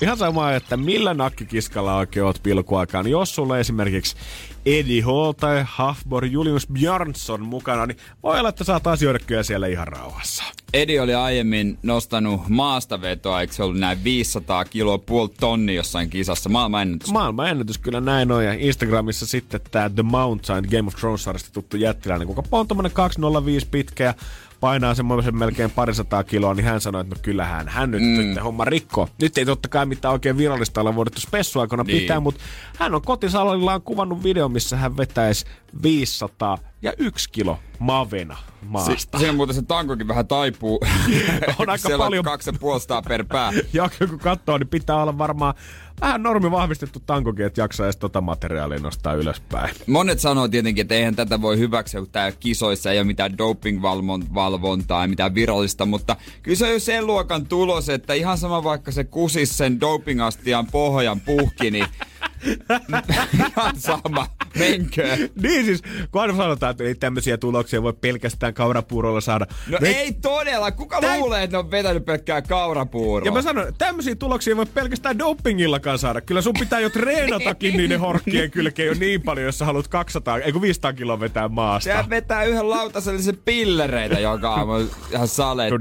[0.00, 3.04] Ihan sama, että millä nakkikiskalla oikein oot pilkuaikaan.
[3.04, 4.16] Niin jos sulla esimerkiksi
[4.66, 9.66] Eddie Hall tai Hafbor Julius Björnsson mukana, niin voi olla, että saat asioida kyllä siellä
[9.66, 10.44] ihan rauhassa.
[10.74, 16.48] Edi oli aiemmin nostanut maastavetoa, eikö se ollut näin 500 kiloa, puoli tonni jossain kisassa,
[16.48, 17.10] maailman ennätys.
[17.10, 21.76] Maailman ennätys kyllä näin on, ja Instagramissa sitten tämä The Mountain Game of Thrones-sarjasta tuttu
[21.76, 24.14] jättiläinen, kuka on tommonen 205 pitkä ja
[24.60, 28.08] painaa semmoisen melkein parisataa kiloa, niin hän sanoi, että no kyllähän hän nyt, mm.
[28.08, 29.08] nyt homma rikko.
[29.20, 32.00] Nyt ei totta kai mitään oikein virallista olla voidettu spessuaikana niin.
[32.00, 32.40] pitää, mutta
[32.78, 35.46] hän on kotisalillaan kuvannut video, missä hän vetäisi
[35.82, 38.94] 500 ja yksi kilo mavena maasta.
[38.98, 40.80] Si- siinä muuten se tankokin vähän taipuu.
[41.58, 42.24] on aika paljon.
[42.24, 42.50] kaksi
[42.88, 43.52] ja per pää.
[43.72, 45.54] ja kun katsoo, niin pitää olla varmaan
[46.00, 49.74] vähän normi vahvistettu tankokin, että jaksaa edes tota materiaalia nostaa ylöspäin.
[49.86, 55.02] Monet sanoo tietenkin, että eihän tätä voi hyväksyä, kun tää kisoissa ei ole mitään doping-valvontaa,
[55.02, 58.92] ei mitään virallista, mutta kyllä se on jo sen luokan tulos, että ihan sama vaikka
[58.92, 61.86] se kusis sen dopingastian pohjan puhki, niin
[63.34, 64.26] Ihan sama.
[64.58, 65.16] Menkö?
[65.42, 69.46] niin siis, kun aina sanotaan, että ei tämmöisiä tuloksia voi pelkästään kaurapuurolla saada.
[69.68, 69.88] No Me...
[69.88, 70.70] ei todella.
[70.70, 71.20] Kuka Tän...
[71.20, 73.26] luulee, että ne on vetänyt pelkkää kaurapuuroa?
[73.26, 76.20] Ja mä sanon, että tämmöisiä tuloksia ei voi pelkästään dopingillakaan saada.
[76.20, 80.38] Kyllä sun pitää jo treenatakin niiden horkkien kylkeen jo niin paljon, jos sä haluat 200,
[80.38, 81.84] ei 500 kiloa vetää maasta.
[81.84, 84.72] Sehän vetää yhden lautasellisen pillereitä joka aamu.
[85.12, 85.76] Ihan saletti.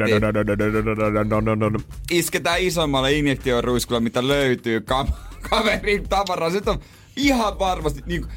[2.12, 5.14] Isketään isommalle injektioruiskulla, mitä löytyy kam-
[5.50, 6.50] kaverin tavaraa.
[6.50, 6.80] Se on
[7.16, 8.34] ihan varmasti, niin kuin,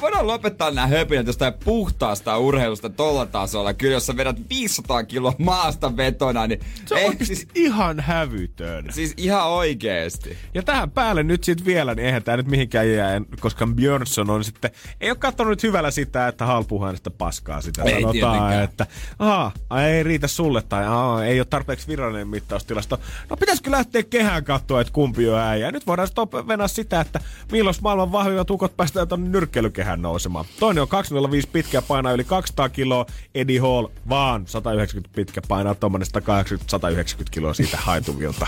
[0.00, 3.74] voidaan lopettaa nämä höpinät jostain puhtaasta urheilusta tolla tasolla.
[3.74, 6.60] Kyllä jos sä vedät 500 kiloa maasta vetona, niin...
[6.86, 8.86] Se on ei, siis, ihan hävytön.
[8.90, 10.38] Siis ihan oikeesti.
[10.54, 14.44] Ja tähän päälle nyt sitten vielä, niin eihän tää nyt mihinkään jää, koska Björnsson on
[14.44, 14.70] sitten...
[15.00, 17.82] Ei ole katsonut nyt hyvällä sitä, että halpuu hänestä paskaa sitä.
[17.82, 18.64] Ei Sanotaan, tietenkään.
[18.64, 18.86] että
[19.18, 19.52] Aha,
[19.88, 23.00] ei riitä sulle tai aha, ei ole tarpeeksi virallinen mittaustilasto.
[23.30, 25.72] No pitäisikö lähteä kehään katsoa, että kumpi on äijä.
[25.72, 27.20] Nyt voidaan sitten sitä, että
[27.52, 29.30] milloin maailman vahvimmat ukot päästään tuonne
[29.62, 30.44] nyrkkeilykehän nousemaan.
[30.60, 33.06] Toinen on 205 pitkä, painaa yli 200 kiloa.
[33.34, 38.46] Eddie Hall vaan 190 pitkä, painaa tuommoinen 180-190 kiloa siitä haituvilta.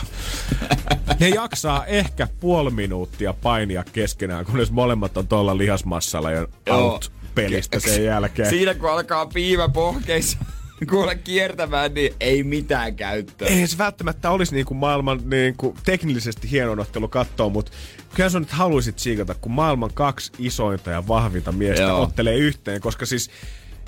[1.20, 7.80] ne jaksaa ehkä puoli minuuttia painia keskenään, kunnes molemmat on tuolla lihasmassalla ja out pelistä
[7.80, 8.50] sen jälkeen.
[8.50, 10.38] Siinä kun alkaa piivä pohkeissa
[10.86, 13.48] kuule kiertämään, niin ei mitään käyttöä.
[13.48, 17.72] Ei se välttämättä olisi niin kuin maailman niin kuin teknillisesti hienon ottelu katsoa, mutta
[18.14, 22.02] kyllä sä nyt haluaisit siikata, kun maailman kaksi isointa ja vahvinta miestä Joo.
[22.02, 23.30] ottelee yhteen, koska siis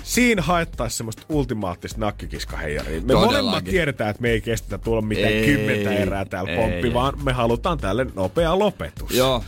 [0.03, 3.01] siinä haettaisiin semmoista ultimaattista nakkikiskaheijaria.
[3.01, 7.23] Me molemmat tiedetään, että me ei kestetä tulla mitään ei, kymmentä erää täällä pomppi, vaan
[7.23, 9.11] me halutaan tälle nopea lopetus.
[9.11, 9.43] Joo.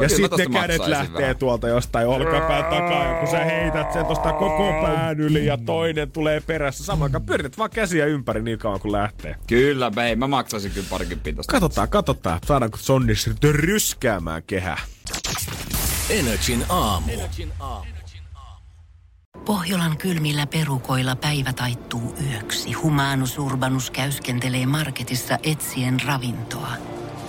[0.00, 1.36] Ja sitten ne kädet lähtee vähän.
[1.36, 6.10] tuolta jostain olkapään takaa, ja kun sä heität sen tosta koko pään yli ja toinen
[6.10, 6.84] tulee perässä.
[6.84, 9.36] Samaan aikaan pyörität vaan käsiä ympäri niin kauan kuin lähtee.
[9.46, 10.16] Kyllä, ei.
[10.16, 11.52] Mä maksaisin kyllä parikymppiä tosta.
[11.52, 12.40] Katsotaan, katsotaan.
[12.46, 14.78] Saadaanko Sonnis ryskäämään kehä.
[16.10, 17.12] Energin aamu.
[17.12, 17.98] Energin aamu.
[19.44, 22.72] Pohjolan kylmillä perukoilla päivä taittuu yöksi.
[22.72, 26.72] Humanus Urbanus käyskentelee marketissa etsien ravintoa.